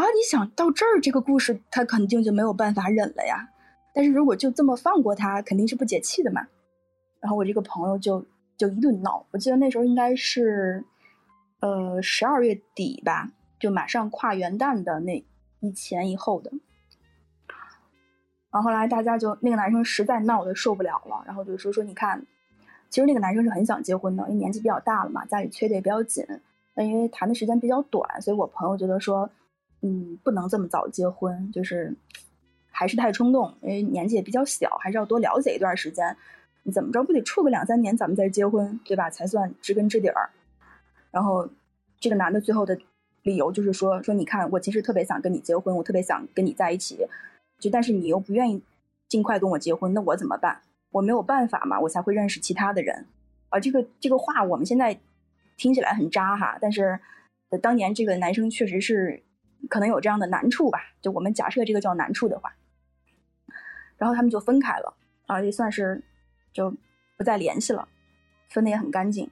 [0.03, 0.07] 啊！
[0.15, 3.49] 你想到这儿，这个故事他肯定就没有办法忍了呀。
[3.93, 6.47] 但是如果就这么放过他，肯定是不解气的嘛。
[7.21, 8.25] 然后我这个朋友就
[8.57, 9.27] 就一顿闹。
[9.33, 10.85] 我记得那时候应该是
[11.61, 15.25] 呃十二月底吧，就马上跨元旦的那
[15.61, 16.53] 一前一后的。
[18.51, 22.25] 然后后来大家就那个男生实在闹的受不了了，然后就说说你看，
[22.89, 26.25] 其实那个男生是很想结婚的，因为年纪比较大了嘛，家里催的也比较紧。
[26.75, 29.29] 那因为谈的时间比较短，所以我朋友觉得说，
[29.83, 31.95] 嗯，不能这么早结婚，就是
[32.71, 36.17] 还是太冲动，因为年纪也比较小，还是要多了解一段时间。
[36.63, 39.09] 你怎么着不得处个两三年，咱们再结婚，对吧？
[39.09, 40.31] 才算知根知底儿。
[41.11, 41.49] 然后
[42.01, 42.79] 这个男的最后的
[43.23, 47.07] 理由就是说，说你看，我其实特别想跟你结婚，我特别想跟你在一起，
[47.59, 48.63] 就但是你又不愿意
[49.09, 50.61] 尽快跟我结婚，那我怎么办？
[50.91, 53.07] 我没有办法嘛，我才会认识其他的人。
[53.49, 54.99] 啊，这个这个话我们现在。
[55.61, 57.01] 听起来很渣哈，但是，
[57.61, 59.21] 当年这个男生确实是
[59.69, 60.81] 可能有这样的难处吧。
[61.01, 62.55] 就我们假设这个叫难处的话，
[63.97, 64.95] 然后他们就分开了
[65.27, 66.03] 啊，也算是
[66.53, 66.75] 就
[67.17, 67.89] 不再联系了，
[68.49, 69.31] 分的也很干净。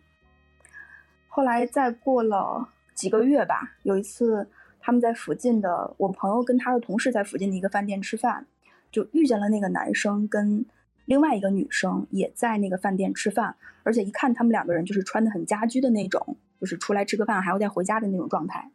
[1.28, 4.48] 后来再过了几个月吧，有一次
[4.80, 8.46] 他们在附近的，我朋友跟他的同事在附近的一个饭店吃饭，
[8.90, 10.64] 就遇见了那个男生跟。
[11.04, 13.54] 另外一个女生也在那个饭店吃饭，
[13.84, 18.72] 而且一看他们两个人就是穿的很家居的那种，就是出来吃个饭还要再回家的那种状态。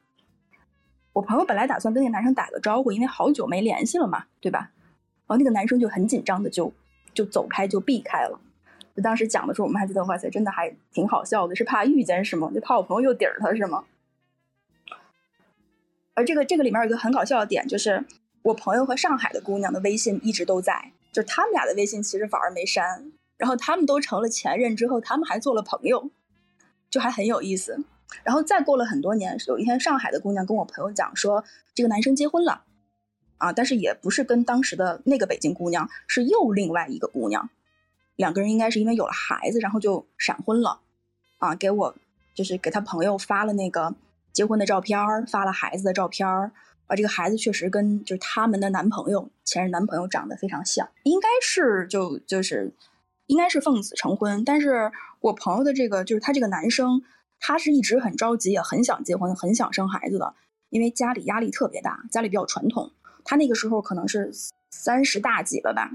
[1.14, 4.72] 我朋友本来打算跟那个男生打个招呼，因为好久没联系了嘛，对吧？
[5.28, 6.72] 然后那个男生就很紧张的就
[7.14, 8.40] 就走开，就避开了。
[8.96, 12.52] 就当时讲的时候，我们还觉得哇塞，真的还挺好笑的，是怕遇见是吗？
[12.54, 13.86] 就怕我朋友又底儿他是吗？
[16.14, 18.04] 而这个这个里面有一个很搞笑的点，就是
[18.42, 23.12] 我朋友和上海的姑娘的微信一直都在，就他们俩的微信其实反而没删。
[23.38, 26.10] 然后他们都成了前任之后，他们还做了朋友，
[26.90, 27.84] 就还很有意思。
[28.24, 31.44] 然后再过了很多年，有一天上海的姑娘跟我朋友讲说，
[31.74, 32.64] 这个男生结婚了，
[33.38, 37.50] 啊，但是也不是跟当时的那个北京姑娘，是又另外一个姑娘，
[38.16, 40.80] 两个人应该是因为有了孩子，然后就闪婚了，
[41.38, 41.96] 啊，给我
[42.34, 43.96] 就是给他朋友发了那个
[44.34, 52.74] 结婚的照片，发了孩子的照片，啊，这个孩子确实跟就是他们的男朋友前任男朋友长得非常像，应该是就就是。
[53.28, 54.92] 应该是奉子成婚，但是
[55.22, 57.02] 我朋友的这个就是他这个男生，
[57.42, 60.34] 他是一直很着急，也很想结婚，很想生孩子的，
[60.70, 62.90] 因为家里压力特别大，家里比较传统。
[63.26, 64.32] 他那个时候可能是
[64.70, 65.90] 三十大几了吧，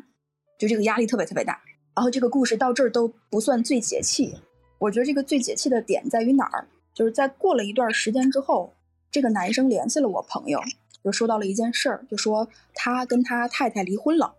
[0.59, 1.59] 就这个压力特别特别大。
[1.95, 4.35] 然后这个故事到这儿都不算最解气，
[4.79, 6.69] 我觉得这个最解气的点在于哪儿？
[6.93, 8.75] 就是在过了一段时间之后，
[9.11, 10.61] 这个男生联系了我朋友，
[11.05, 14.35] 就说到了一件事儿，就说他跟他太太离婚了，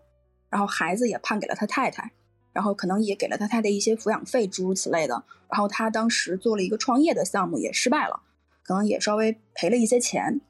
[0.50, 2.12] 然后孩子也判给了他太太。
[2.58, 5.22] 然后可能也给了他他的一些抚养费，诸如此类的。
[5.48, 8.20] 然后他当时做了一个创业的项目，也失败了，
[8.64, 10.40] 可能也稍微赔了一些钱。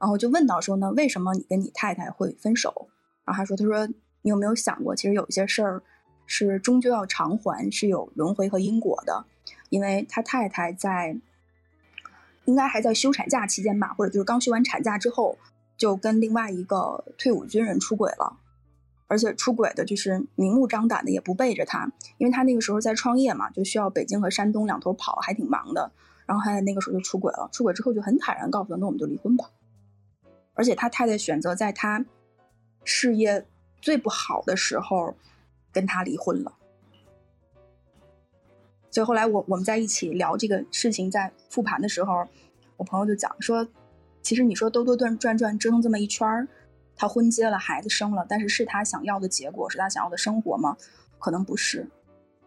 [0.00, 2.88] 然后就问到说呢，为什么你跟你太太会分手？
[3.26, 3.86] 然后他说，他说
[4.22, 5.82] 你有没有想过，其实有一些事儿
[6.24, 9.26] 是终究要偿还，是有轮回和因果的。
[9.68, 11.14] 因为他太太在
[12.46, 15.36] 应该还在休产假期间吧，或者就是刚休完产假之后，
[15.76, 18.38] 就跟另外一个退伍军人出轨了。
[19.12, 25.92] 而且出轨的就是明目张胆的，也不背着他，因为他那个时候在创业嘛，就需要北京和山东两头跑，还挺忙的。
[26.24, 29.50] 然后他在那个时候就出轨了，出轨之后就很坦然告诉他，那我们就离婚吧。
[30.54, 32.02] 而且他太太选择在他
[32.84, 33.44] 事业
[33.82, 35.14] 最不好的时候
[35.70, 36.54] 跟他离婚了。
[38.90, 42.26] 所以后来我我们在一起聊这个事情，在复盘的时候，
[42.78, 43.68] 我朋友就讲说，
[44.22, 46.48] 其实你说兜兜转转转折腾这么一圈儿。
[46.96, 50.76] 他婚结了，孩子生了，但是是他想要的结果，是他想要的生活吗？
[51.18, 51.88] 可能不是。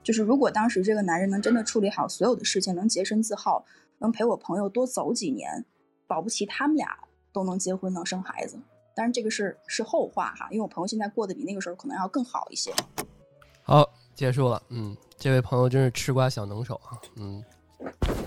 [0.04, 3.66] 就是如果当时这个男人能真的处理好所有的事情，能洁身自好，
[3.98, 5.66] 能陪我朋友多走几年，
[6.08, 6.96] 保不齐他们俩
[7.34, 8.60] 都能结婚，能生孩子。
[8.96, 12.72] 当然这个是是后话哈，因为我朋友现在过得比那个时候可能要更好一些。
[13.64, 13.84] 好，
[14.14, 14.62] 结束了。
[14.70, 16.96] 嗯，这位朋友真是吃瓜小能手啊。
[17.16, 17.43] 嗯。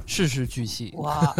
[0.06, 1.34] 事事俱细哇，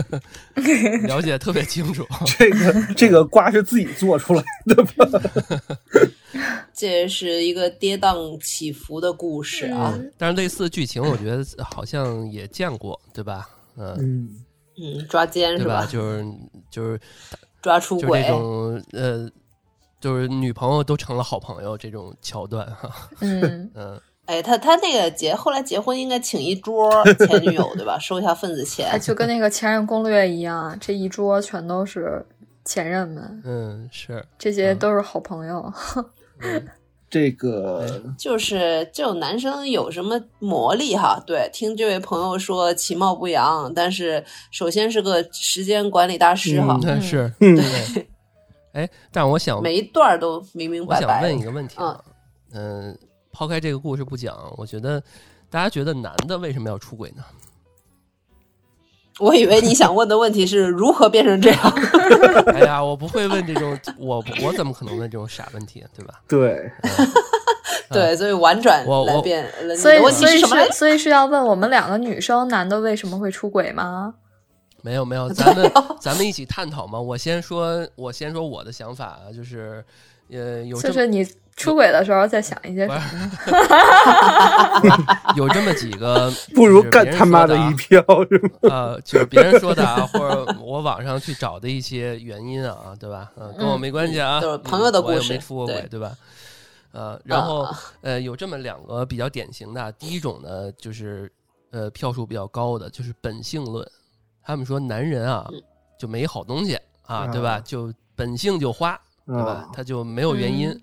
[1.06, 2.06] 了解特别清楚。
[2.38, 5.20] 这个这个瓜是自己做出来的吧？
[6.74, 9.98] 这是一个跌宕起伏的故事啊。
[10.16, 13.48] 但是类似剧情，我觉得好像也见过，对吧？
[13.76, 14.28] 嗯
[14.80, 15.86] 嗯，抓奸是吧？
[15.86, 16.24] 就是
[16.70, 17.00] 就是
[17.62, 19.28] 抓出轨这种呃，
[20.00, 23.08] 就是女朋友都成了好朋友这种桥段哈。
[23.20, 24.00] 嗯嗯。
[24.28, 27.98] 哎，他他那个结后来结婚应该请一桌 前女友对吧？
[27.98, 32.22] 收一下份子钱，就跟那个前任攻略一样，这一桌全都是
[32.62, 33.42] 前任们。
[33.42, 35.72] 嗯，是，这些都是好朋友。
[37.08, 41.18] 这个就是这种男生有什么魔力哈？
[41.26, 46.78] 对，听这位朋友说其貌不扬，但是首先是个时间管理大师哈。
[47.00, 48.06] 是，对。
[48.74, 51.06] 哎，但我想每一段都明明白白。
[51.06, 51.98] 我想问一个问题啊，
[52.52, 52.94] 嗯。
[53.38, 55.00] 抛开这个故事不讲，我觉得
[55.48, 57.22] 大家觉得男的为什么要出轨呢？
[59.20, 61.60] 我以为你想问的问题是如何变成这样。
[62.52, 66.20] 哎呀，我不会问这种，我我怎么可能问这种傻问题，对吧？
[66.26, 66.68] 对，
[67.90, 69.48] 对，所以婉转来变。
[69.76, 74.14] 所以所以是所以是要问我们两个女生，男的为什么会出轨吗？
[74.82, 77.00] 没有没有，咱们咱们一起探讨嘛。
[77.00, 79.84] 我先说，我先说我的想法啊，就是
[80.30, 81.26] 呃，有就是你。
[81.58, 83.02] 出轨的时候再想一些什么？
[85.34, 88.00] 有这么几个， 不如干他妈的一票
[88.30, 88.50] 是吗？
[88.70, 93.32] 呃，就是别人说的啊，或者我网上去找的一些原因啊，对吧？
[93.36, 96.12] 嗯，跟我没关系啊，朋友的故事，我没出过轨，对吧？
[96.92, 97.66] 呃，然后
[98.02, 101.28] 呃，有这么两个比较典型的，第一种呢，就是
[101.72, 103.84] 呃票数比较高的，就是本性论。
[104.44, 105.50] 他们说男人啊
[105.98, 107.58] 就没好东西啊，对吧？
[107.64, 108.96] 就本性就花，
[109.28, 109.70] 对吧？
[109.72, 110.74] 他就没有原因。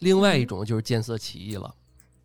[0.00, 1.74] 另外一种就是见色起意了，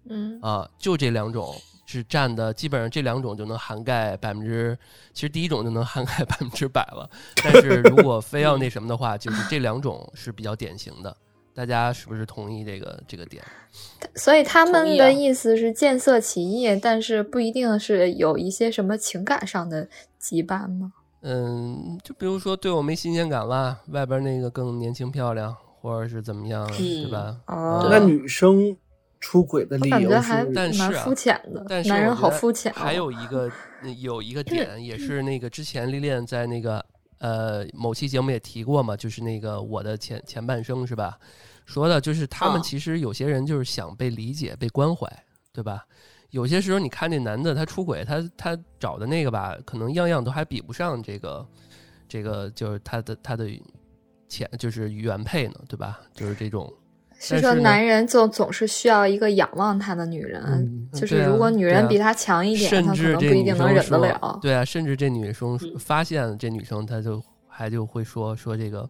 [0.10, 1.56] 嗯啊，就这两种
[1.86, 4.78] 是占的，基本上这两种就能涵盖百分之，
[5.14, 7.10] 其实第一种就能涵盖百分之百了。
[7.42, 11.16] 但是如果非要那什么的话，就是这两种是比较典型的。
[11.54, 13.44] 大家是不是同意这个这个点？
[14.16, 19.88] 所以他们的意思是见色起意，但是不一定是有一些什么情感上的
[20.22, 20.92] 羁绊吗？
[21.22, 27.38] 嗯，就比如说对我没新鲜感了，外边那个更年轻漂亮，或者是怎么样，对吧？
[27.48, 28.76] 哦，那女生
[29.20, 32.74] 出轨的理由是，但是肤浅的，但是男人好肤浅。
[32.74, 33.52] 还有一个
[34.00, 36.84] 有一个点，也是那个之前历练在那个
[37.20, 41.20] 呃某期节目也提过嘛，就是那个我的前前半生是吧？
[41.68, 45.08] 说的就是他们其实有些人就是想被理解、被关怀，
[45.54, 45.86] 对吧？
[46.32, 51.46] 有些时候，你看那男的他出轨，他他找的那个吧，可能样样都还比不上这个，
[52.08, 53.50] 这个就是他的他的
[54.28, 56.00] 前就是原配呢，对吧？
[56.14, 56.74] 就是这种。
[57.20, 64.40] 是说男人就总是需要一个仰望他的女人，就是如果女人比他强一点，他可能不一定能忍得了。
[64.42, 68.90] 对啊，甚至这女生发现这女生，她就还就会说说这个。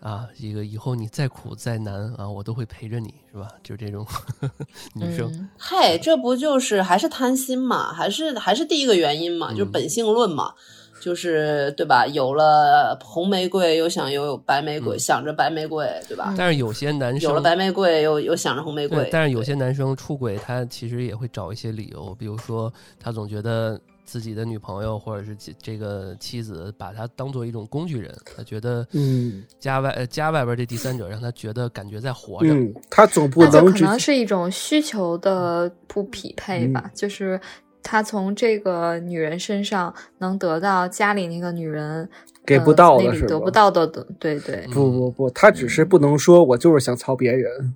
[0.00, 3.48] 啊，一个以后你再苦再难啊，我都会陪着你，是吧？
[3.62, 4.06] 就这种
[4.94, 7.92] 女生，嗨，这不就是还是贪心嘛？
[7.92, 9.50] 还是还是第一个原因嘛？
[9.52, 10.52] 就是本性论嘛？
[11.00, 12.06] 就是对吧？
[12.06, 16.34] 有了红玫瑰，又想有白玫瑰，想着白玫瑰，对吧？
[16.36, 19.08] 但是有些男生有了白玫瑰，又又想着红玫瑰。
[19.10, 23.80] 但是有些男生出轨，他其实也会找一些理由，比如说他总觉得。
[24.06, 32.54] 自己的女朋友或者是这个妻子，把他当做一种工具人，他觉得，嗯，家外家外边这第三者让他觉得感觉在活着，
[32.88, 37.38] 他总不能可能是一种需求的不匹配吧，就是
[37.82, 42.08] 他从这个女人身上能得到家里那个女人
[42.46, 43.86] 给不到的是得不到的，
[44.20, 47.74] 对对，不不不，他只是不能说我就是想操别人，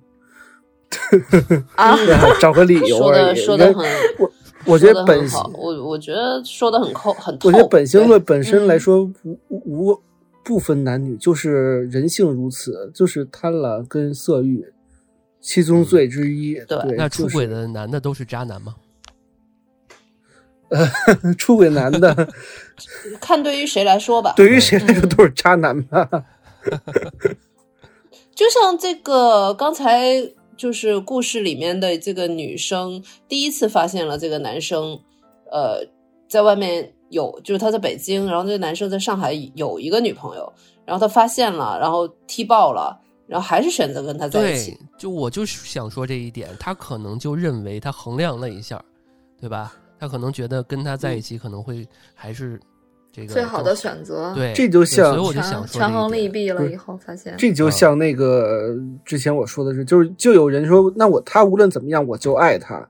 [1.75, 1.97] 啊，
[2.39, 3.85] 找个理由说的说的很
[4.17, 4.31] 我。
[4.65, 7.37] 我觉得本我我觉得说的很扣很。
[7.43, 10.01] 我觉得本性论本身来说无无
[10.43, 14.73] 不分男女，就是人性如此，就是贪婪跟色欲，
[15.39, 16.55] 七宗罪之一。
[16.67, 18.75] 对，那出轨的男的都是渣男吗？
[20.69, 20.87] 呃，
[21.37, 22.29] 出轨男的，
[23.19, 24.33] 看对于谁来说吧。
[24.35, 26.07] 对于谁来说都是渣男吧。
[28.35, 30.33] 就像这个刚才。
[30.61, 34.91] 就是故事里面的这个女生第一次发现了这个男生，
[35.51, 35.83] 呃，
[36.29, 40.53] 在外面有，就是他在北京，然后这个男生在上海有一个女朋友，
[40.85, 42.95] 然后他发现了，然后踢爆了，
[43.25, 44.77] 然后还是选择跟他在一起。
[44.99, 48.79] 就我就是想说这一点，他可能就认为他衡量了一下，
[49.39, 49.73] 对吧？
[49.99, 52.61] 他可能觉得跟他在一起可能会还是。
[53.27, 55.15] 最好的选择，对，这就像
[55.67, 62.87] 权衡利弊了以后发现，这就像那个之前我说的是，就是就有人说，那我他无论怎么样，我就爱他，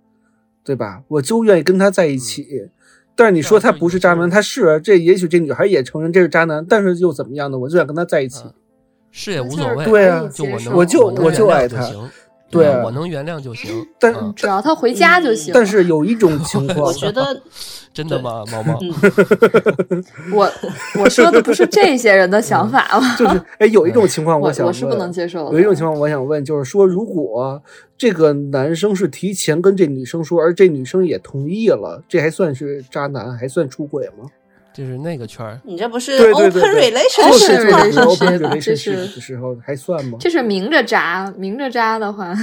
[0.63, 1.01] 对吧？
[1.07, 2.69] 我就愿意跟他在一起。
[3.15, 7.57] 但是你说他不是渣男，他是这，也许这女孩也承认这是渣男，但是又怎么样呢？
[7.57, 8.43] 我就想跟他在一起，
[9.11, 11.89] 是也无所谓，对啊，就我我就我就爱他。
[12.51, 15.51] 对，我能原谅就行，但只要他回家就行。
[15.53, 17.41] 但是有一种情况， 我觉得
[17.93, 18.79] 真的吗，毛毛？
[20.33, 20.51] 我
[20.99, 23.15] 我说的不是这些人的想法吗？
[23.17, 25.51] 就是哎，有一种情况，我想我是不能接受。
[25.53, 27.61] 有一种情况，我想问，就是说，如果
[27.97, 34.29] 这个男生是提前跟这女生说，而这女生也同意了，这还算是渣男，还算出轨吗？
[34.73, 40.17] 就是那个圈儿，你这不是 open relationship 这是的时候还算吗？
[40.19, 42.33] 就是明着扎，明着扎的话，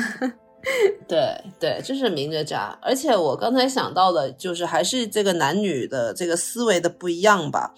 [1.06, 2.78] 对对，这是明着扎。
[2.82, 7.72] 而且我刚才想到的，就是还是这个男女的这个思维的不一样吧。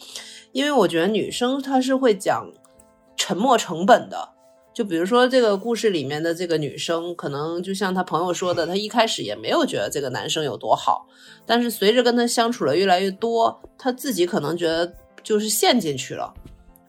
[0.53, 2.51] 因为我觉得女生她是会讲
[3.17, 4.31] 沉没成本的。
[4.81, 11.07] 就比如说这个故事里面的这个女生，可能就像她朋友说的，她一开始也没有觉得这个男生有多好，
[11.45, 14.91] 但是随着跟他相处了越来越多，她自己可能觉得
[15.23, 16.33] 就是陷进去了，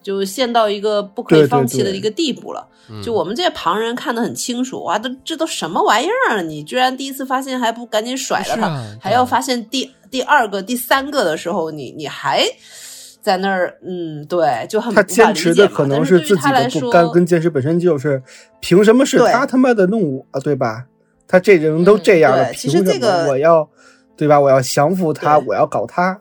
[0.02, 2.66] 就陷到一个不可以放弃的一个地步了。
[3.04, 6.42] 就我们这些旁人看得很清楚，哇，都这都什么玩意儿啊？
[6.42, 12.48] 你居然第一次发现还不赶紧甩了他，还要发现第第二个、第三个的时候，你你还。
[13.22, 18.22] 在那儿，嗯，对，就很他坚持的可能是自己的不甘，跟坚持本身就是
[18.60, 20.88] 凭什么是他他妈的弄我，对吧？
[21.28, 23.70] 他这人都这样了，凭什么我要，
[24.18, 24.40] 对吧？
[24.40, 26.20] 我要降服他，我要搞他。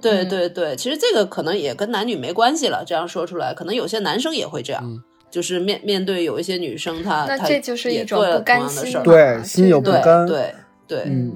[0.00, 2.84] 对对对，其实这个可能也跟男女没关系了。
[2.86, 10.36] 这样说出来，可能有些男生也会这样，就是面面对有一些女生，他那这就是一种不甘心，对，心有不甘，对。
[10.36, 10.54] 对，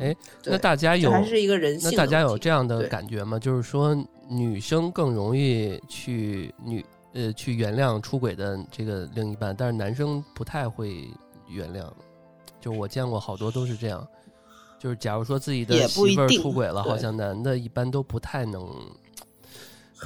[0.01, 1.91] 哎，那大家有还是一个人性？
[1.91, 3.39] 那大家有这样的感觉吗？
[3.39, 3.95] 就是说，
[4.29, 11.09] 女生更容易去女呃去原谅出轨的这个另一半，但是男生不太会
[11.49, 11.85] 原谅。
[12.61, 14.07] 就我见过好多都是这样，
[14.79, 18.67] 就是假如说自己的媳妇儿出轨了，好像男的一般都不太能。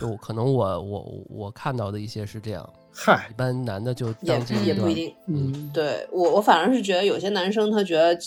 [0.01, 5.15] 就可能我我我看到的一些是这样，嗨，一般男的就也也不一定。
[5.27, 8.19] 嗯，对我我反而是觉得有些男生他觉得。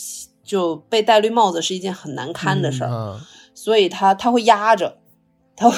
[0.49, 3.19] 就被戴绿帽子是一件很难堪的事儿，
[3.53, 4.97] 所以他他会压着，
[5.55, 5.77] 他会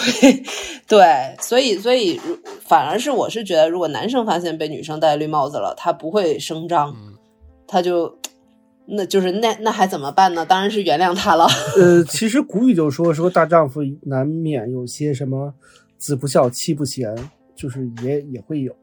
[0.87, 2.17] 对，所以所以
[2.65, 6.95] 反而是我是觉得，如果男生发现被女生戴绿帽子了，他不会声张，
[7.67, 8.17] 他就
[8.85, 10.45] 那就是那那还怎么办呢？
[10.45, 11.45] 当然是原谅他了。
[11.75, 15.53] 呃，其实古语就说说大丈夫难免有些什么
[15.97, 17.13] 子不孝妻不贤，
[17.53, 18.73] 就是也也会有，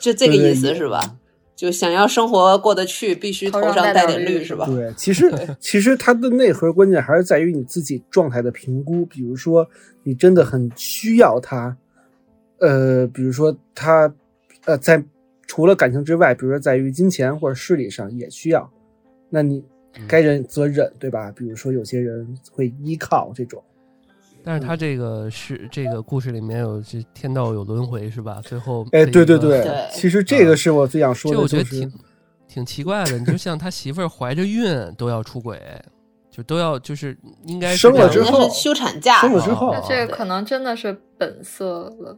[0.00, 1.16] 就这个意思是吧？
[1.58, 4.64] 就想要生活过得去，必须头上带点绿，是吧？
[4.66, 5.28] 对，其实
[5.58, 9.04] 其实它的内核关键还是在于你自己状态的评估。
[9.04, 9.68] 比如说，
[10.04, 11.76] 你真的很需要他，
[12.60, 14.14] 呃，比如说他，
[14.66, 15.02] 呃，在
[15.48, 18.70] 除了感情之外，比如说在于金钱或者势力上也需要，
[19.28, 19.64] 那你
[20.06, 21.32] 该忍则忍，对吧？
[21.32, 23.60] 比如说有些人会依靠这种。
[24.44, 28.40] 但是他这个是这个故事里面有这天道有轮回是吧？
[28.44, 31.92] 最后哎，对对对，其实这个是我最想说的，我觉得挺
[32.46, 33.18] 挺奇怪的。
[33.18, 35.60] 你就像他媳妇儿怀着孕都要出轨，
[36.30, 37.16] 就都要就是
[37.46, 42.16] 应该生了之后休产假，生了之后，那这个可能真的是本色了。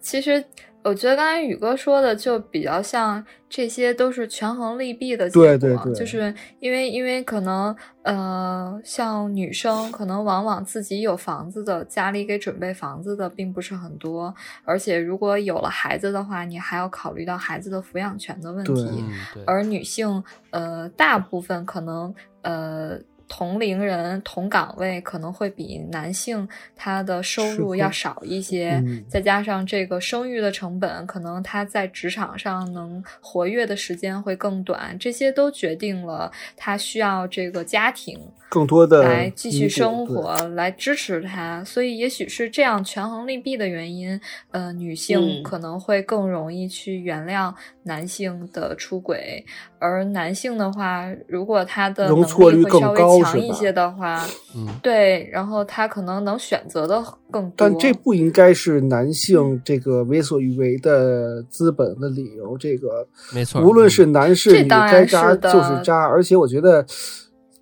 [0.00, 0.44] 其实。
[0.88, 5.44] 我觉得刚才宇哥说的就比较像，这些都是权衡利弊的结果。
[5.44, 14.34] 对对对，就是因为因为可能呃，像女生可能往往自己有房子的，家里给准备房子的并不是很多，
[14.64, 19.04] 而且如果有了孩子的话，你还要考虑到孩子的抚养权的问题。
[19.46, 22.98] 而女性呃，大部分可能呃。
[23.28, 38.18] 同龄人同岗位可能会比男性他的收入要少一些，再加上这个生育的成本，可能他在职场上能活跃的时间会更短，这些都决定了他需要这个家庭
[38.48, 44.18] 更多的来继续生活来支持他，所以也许是这样权衡利弊的原因，
[44.50, 49.44] 呃，女性可能会更容易去原谅男性的出轨。
[49.78, 52.24] 而男性的话，如果他的能力
[52.64, 54.26] 会稍微强一些的话，
[54.56, 57.54] 嗯，对，然后他可能能选择的更多。
[57.56, 62.56] 但这不应该是男性这个为所欲为的资本的理由。
[62.58, 65.98] 这个没错，无论是男是女，该渣就是渣。
[65.98, 66.84] 而且我觉得。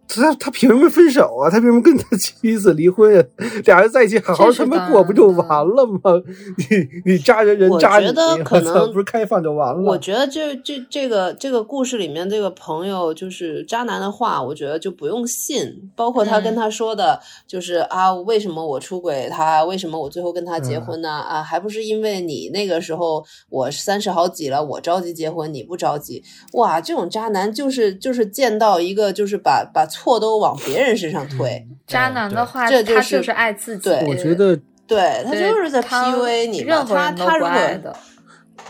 [0.08, 1.50] 他他凭什么分手啊？
[1.50, 3.12] 他凭什么跟他妻子离婚？
[3.64, 6.00] 俩人在一起好好他妈过不就完了吗？
[6.56, 8.06] 你你扎人人扎你，
[8.44, 9.82] 可 能不是开放就完了。
[9.82, 15.90] 我觉得这这这个这个故事里面这个朋友就是渣男的话，我觉得就不用信。
[15.96, 19.28] 包括他跟他说的，就是啊，为什么我出轨？
[19.28, 21.10] 他为什么我最后跟他结婚呢？
[21.10, 26.22] 啊，还不是因为你那个时候我三十好几了，我着急结婚，你不着急。
[26.52, 29.84] 哇，这种渣男就是就是见到一个就是把把。
[29.96, 33.88] 错都往别人身上推，渣男的话，这就是爱自己。
[34.06, 36.58] 我觉得，对他就是在 PUA 你。
[36.60, 37.96] 任何人都不爱的。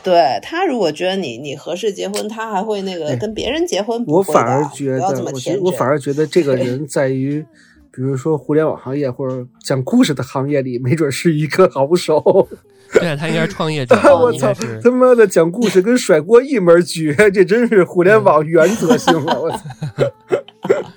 [0.03, 4.05] 对他如果觉得你你合适结婚，他还会那个跟别人结婚。
[4.07, 7.45] 我反而觉得，我我反而觉得这个人 在于，
[7.91, 12.49] 比如说互联网行业或者讲故事的行业里，没准是一个好手。
[12.93, 13.97] 对他应该是创业者。
[14.17, 19.41] 我操，他妈的讲故事跟甩锅一门绝，这真是互联网原则性了。
[19.41, 19.59] 我操。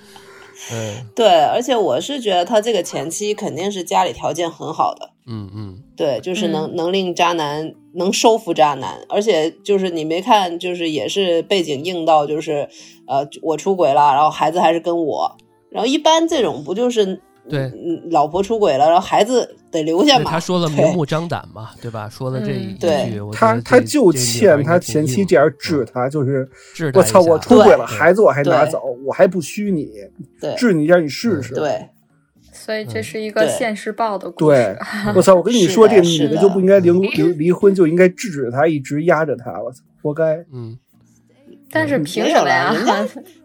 [0.71, 12.67] 嗯，对，而且我是觉得他这个前妻肯定是家里条件很好的，嗯嗯，对，就是能能令渣男能收服渣男，而且就是你没看，就是也是背景硬到就是
[13.07, 15.35] 呃我出轨了，然后孩子还是跟我，
[15.69, 17.21] 然后一般这种不就是。
[17.49, 17.71] 对，
[18.11, 20.29] 老婆出轨了，然后孩子得留下嘛。
[20.29, 22.07] 他说了明目张胆嘛，对吧？
[22.07, 26.47] 说了这一句，他他就欠他前妻这样治他，就是
[26.93, 29.89] 我操，我出轨了，孩子我还拿走，我还不虚你，
[30.57, 31.53] 治你一下你试试。
[31.53, 31.89] 对，
[32.51, 34.77] 所以这是一个现世报的故事。
[35.15, 39.51] 我操，我跟你说，这女的就不应该离离离婚，就应该制止他，一直压着他。
[39.61, 40.37] 我操，活该。
[40.53, 40.77] 嗯，
[41.71, 42.73] 但是凭什么呀？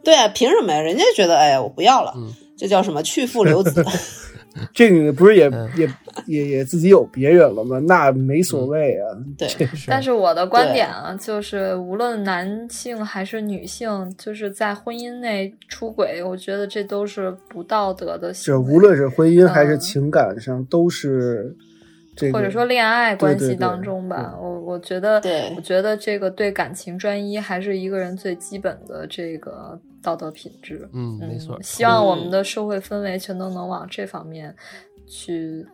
[0.03, 0.81] 对啊，凭什么呀？
[0.81, 2.15] 人家觉得，哎呀，我不要了。
[2.57, 3.85] 这叫什么去父留子？
[4.73, 5.91] 这女的不是也也
[6.27, 7.81] 也也自己有别人了吗？
[7.81, 9.11] 那没所谓啊。
[9.37, 9.49] 对，
[9.89, 18.61] 但是我的观点啊，就是无论男性还是女性，就是在婚姻内出轨，我觉得这都是不道德的行为。
[18.65, 21.57] 就无论是婚姻还是情感上，都是。
[22.33, 25.21] 或者说恋爱关系当中吧，我我觉得，
[25.57, 30.89] 我觉得这个对感情专一还是一个人最基本的这个道德品质。
[30.93, 31.61] 嗯，没错。
[31.63, 34.55] 希望我们的社会氛围全都能往这方面
[35.07, 35.67] 去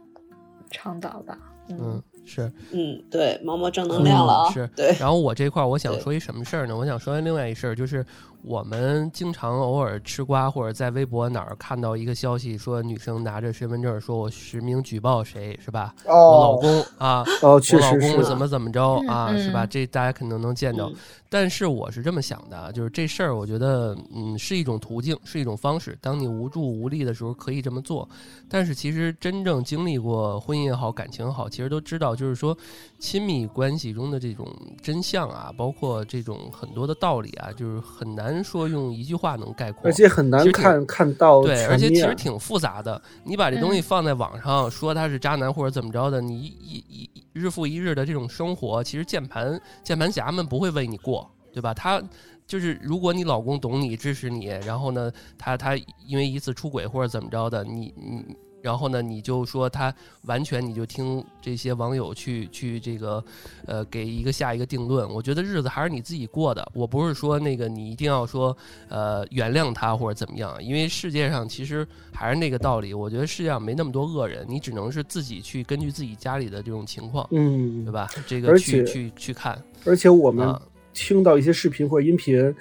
[0.70, 1.36] 倡导吧。
[1.68, 4.94] 嗯，是，嗯，对，毛毛正能量了啊，是，对。
[4.98, 6.76] 然后我这块儿我想说一什么事儿呢？
[6.76, 8.06] 我想说另外一事儿就是。
[8.42, 15.94] 我们经常偶尔吃瓜，或者在微博哪儿看到一个消息，说女生拿着身份证说：“我实名举报谁，是吧？
[16.06, 19.66] 我老公啊，我老公怎么怎么着啊，是吧？
[19.66, 20.90] 这大家肯定能见着。
[21.32, 25.96] 但是我是这么想的，就是这事儿，我觉得嗯是一种途径，是一种方式。
[26.00, 28.08] 当你无助无力的时候，可以这么做。
[28.48, 32.56] 但是其实真正经历过婚姻也好，感情也好，其实都知道，就是说
[32.98, 34.48] 亲密关系中的这种
[34.82, 38.29] 真相啊，包括这种很多的道理啊，就是很难。
[38.32, 41.42] 难说用一句话能概括，而且很难看看到。
[41.42, 43.00] 对，而且其实挺复杂的。
[43.24, 51.74] 你把这东西放在网上说他是渣男或者怎么着的，你一一日复一日的这种生活，其实键盘键盘侠们不会为你过，对吧？
[51.74, 52.02] 他
[52.46, 55.76] 就是如果你老公懂你、支持你，然后呢，他他
[56.06, 58.24] 因为一次出轨或者怎么着的，你你。
[58.62, 63.24] 然后呢，你就说他完全你就听这些网友去去这个，
[63.66, 65.08] 呃，给一个下一个定论。
[65.08, 66.66] 我觉得日子还是你自己过的。
[66.74, 68.56] 我不是说那个你一定要说
[68.88, 72.92] 呃原谅他或者怎么样，因为世界上其实还是那个道理。
[72.92, 78.08] 我觉得世界上没那么多恶人，你只能是自己去根据自己家里的这种情况，嗯，对吧？
[78.26, 79.62] 这个去去去看。
[79.84, 80.60] 而且我们。
[80.92, 82.54] 听到一些视频或者音频，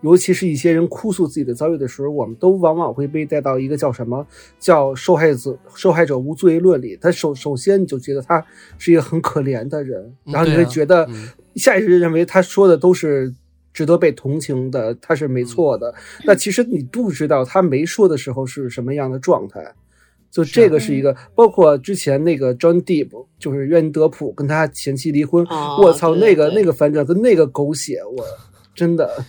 [0.00, 4.26] 尤其是一些人哭诉自己的遭遇的时候，我们都往往会被带到一个叫什么
[4.58, 6.96] 叫受害者受害者无罪论里。
[7.00, 8.44] 他首首先你就觉得他
[8.78, 11.08] 是一个很可怜的人，然后你会觉得
[11.56, 13.34] 下意识认为他说的都是
[13.72, 15.92] 值得被同情的，他是没错的。
[16.24, 19.74] 那其实你不知道他没说的时候是什么样的状态。
[20.34, 23.08] 就这个是一个，包括之前那个 John Deep，
[23.38, 25.46] 就是约翰德普跟他前妻离婚，
[25.80, 28.24] 我操，那个那个反转跟那个狗血，我
[28.74, 29.24] 真的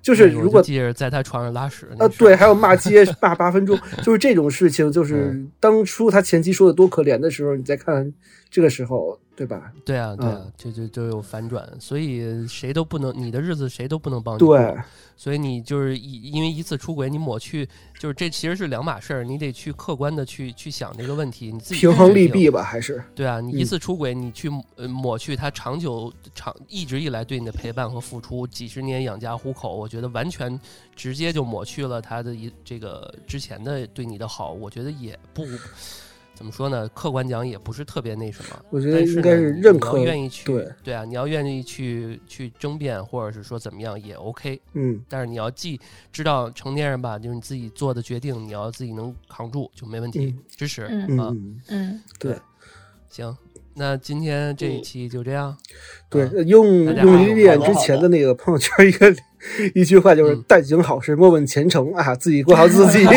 [0.00, 8.12] 就是如果记着在他床上拉屎啊，对，还有骂街骂八分钟，就是这种事情，就是当初他前妻说的多可怜的时候，你再看
[8.48, 9.18] 这个时候。
[9.36, 9.72] 对吧？
[9.84, 14.76] 对啊，对啊，就就就有反转，所以谁都不能，你的日子谁都不能帮你对，
[15.16, 17.68] 所以你就是一因为一次出轨，你抹去，
[17.98, 23.02] 就是这其实是两码事儿，你得去客观的去去想这个问题，你自己平衡利弊吧，还是。
[23.14, 30.58] 对啊，你一次出轨，你去呃抹去他长久长一直以来对你的陪伴和付出，几十年养家糊口，我觉得完全
[30.94, 35.44] 直接就抹去了他的一这个之前的对你的好，我觉得也不。
[36.34, 36.88] 怎么说呢？
[36.88, 38.60] 客观讲也不是特别那什么。
[38.70, 44.60] 我觉得应该是认可，愿意去对对啊，你要愿意去去争辩，或者是说怎么样也 OK。
[44.72, 45.80] 嗯，但是你要既
[46.12, 50.34] 知道成年人吧，就是你自己做的决定，你要自己能扛住就没问题。
[50.56, 50.90] 支持啊，
[51.68, 52.36] 嗯，对，
[53.08, 53.36] 行，
[53.74, 55.56] 那今天这一期就这样。
[56.10, 59.14] 对，用用于念之前的那个朋友圈一个
[59.74, 63.04] 一句话，就是“但行好事，莫问前程”啊，自己过好自己。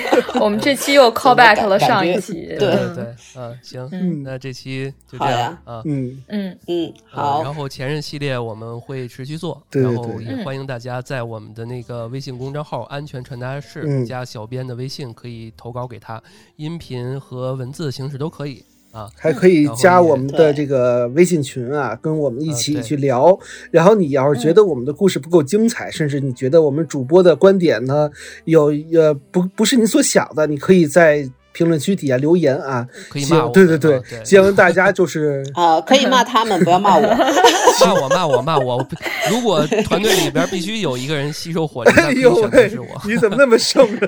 [0.40, 2.94] 我们这期又 call back 了上一期，对对。
[2.94, 6.22] 对，嗯，行，嗯，那这期就这样啊，嗯。
[6.28, 6.58] 嗯。
[6.66, 7.42] 嗯，好。
[7.42, 16.22] 然后前任系列我们会持续做，然后也欢迎大家在我们的那个微信公众号“安全传达室”加小编的微信，可以投稿给他，
[16.56, 18.64] 音频和文字形式都可以。
[18.92, 23.36] 啊，还可以加我们的这个微信群啊，跟我们一起去聊。
[23.72, 28.08] 然后你要是觉得我们的故事不够精彩，甚至你觉得我们主播的观点呢
[28.44, 31.28] 有呃不不是你所想的，你可以在。
[31.52, 33.50] 评论区底下留言啊，可以骂我。
[33.50, 37.02] 对对对，希望大家就是 啊，可以 骂他们，不要骂我。
[37.84, 38.86] 骂我骂我骂我。
[39.30, 42.86] 如果团队里边必须有一个人吸收火力，哎呦喂，是我。
[43.04, 44.00] 你怎么那么圣啊？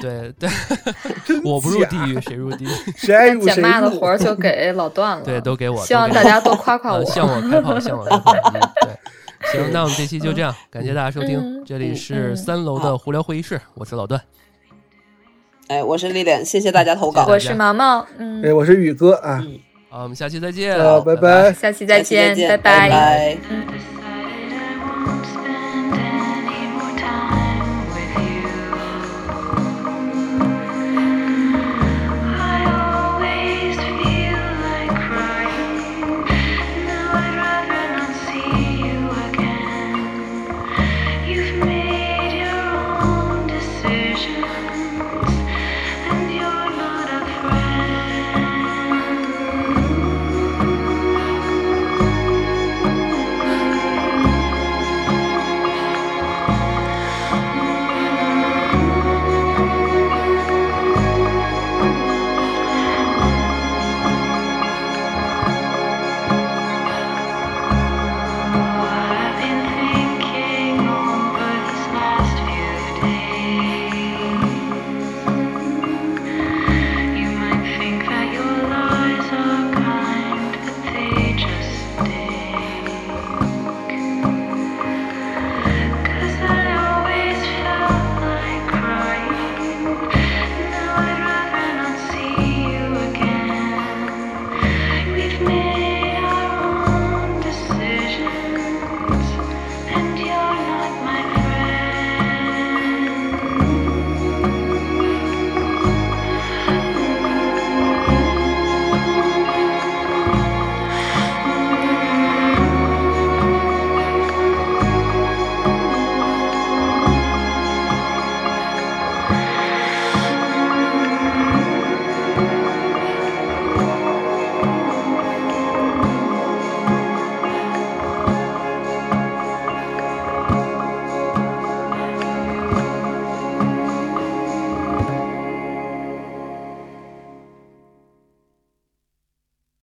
[0.00, 0.48] 对对，
[1.44, 2.68] 我不入地狱谁入地狱？
[2.96, 3.62] 谁爱入谁入？
[3.62, 5.24] 骂的活就给老段了。
[5.24, 5.84] 对，都给我。
[5.84, 8.32] 希望大家多夸夸我，向我开炮，向我开炮。
[8.82, 8.92] 对，
[9.52, 14.20] 行，那我们这期就这样，感谢大家收听，这里是三楼的胡聊会议室，我是老段。
[15.68, 17.26] 哎，我是丽丽，谢谢大家投稿。
[17.28, 19.44] 我是毛毛，嗯，哎，我是宇哥啊。
[19.90, 21.52] 好，我们下期再见，拜拜。
[21.52, 23.38] 下期再见，拜拜，拜。
[23.50, 23.62] 嗯。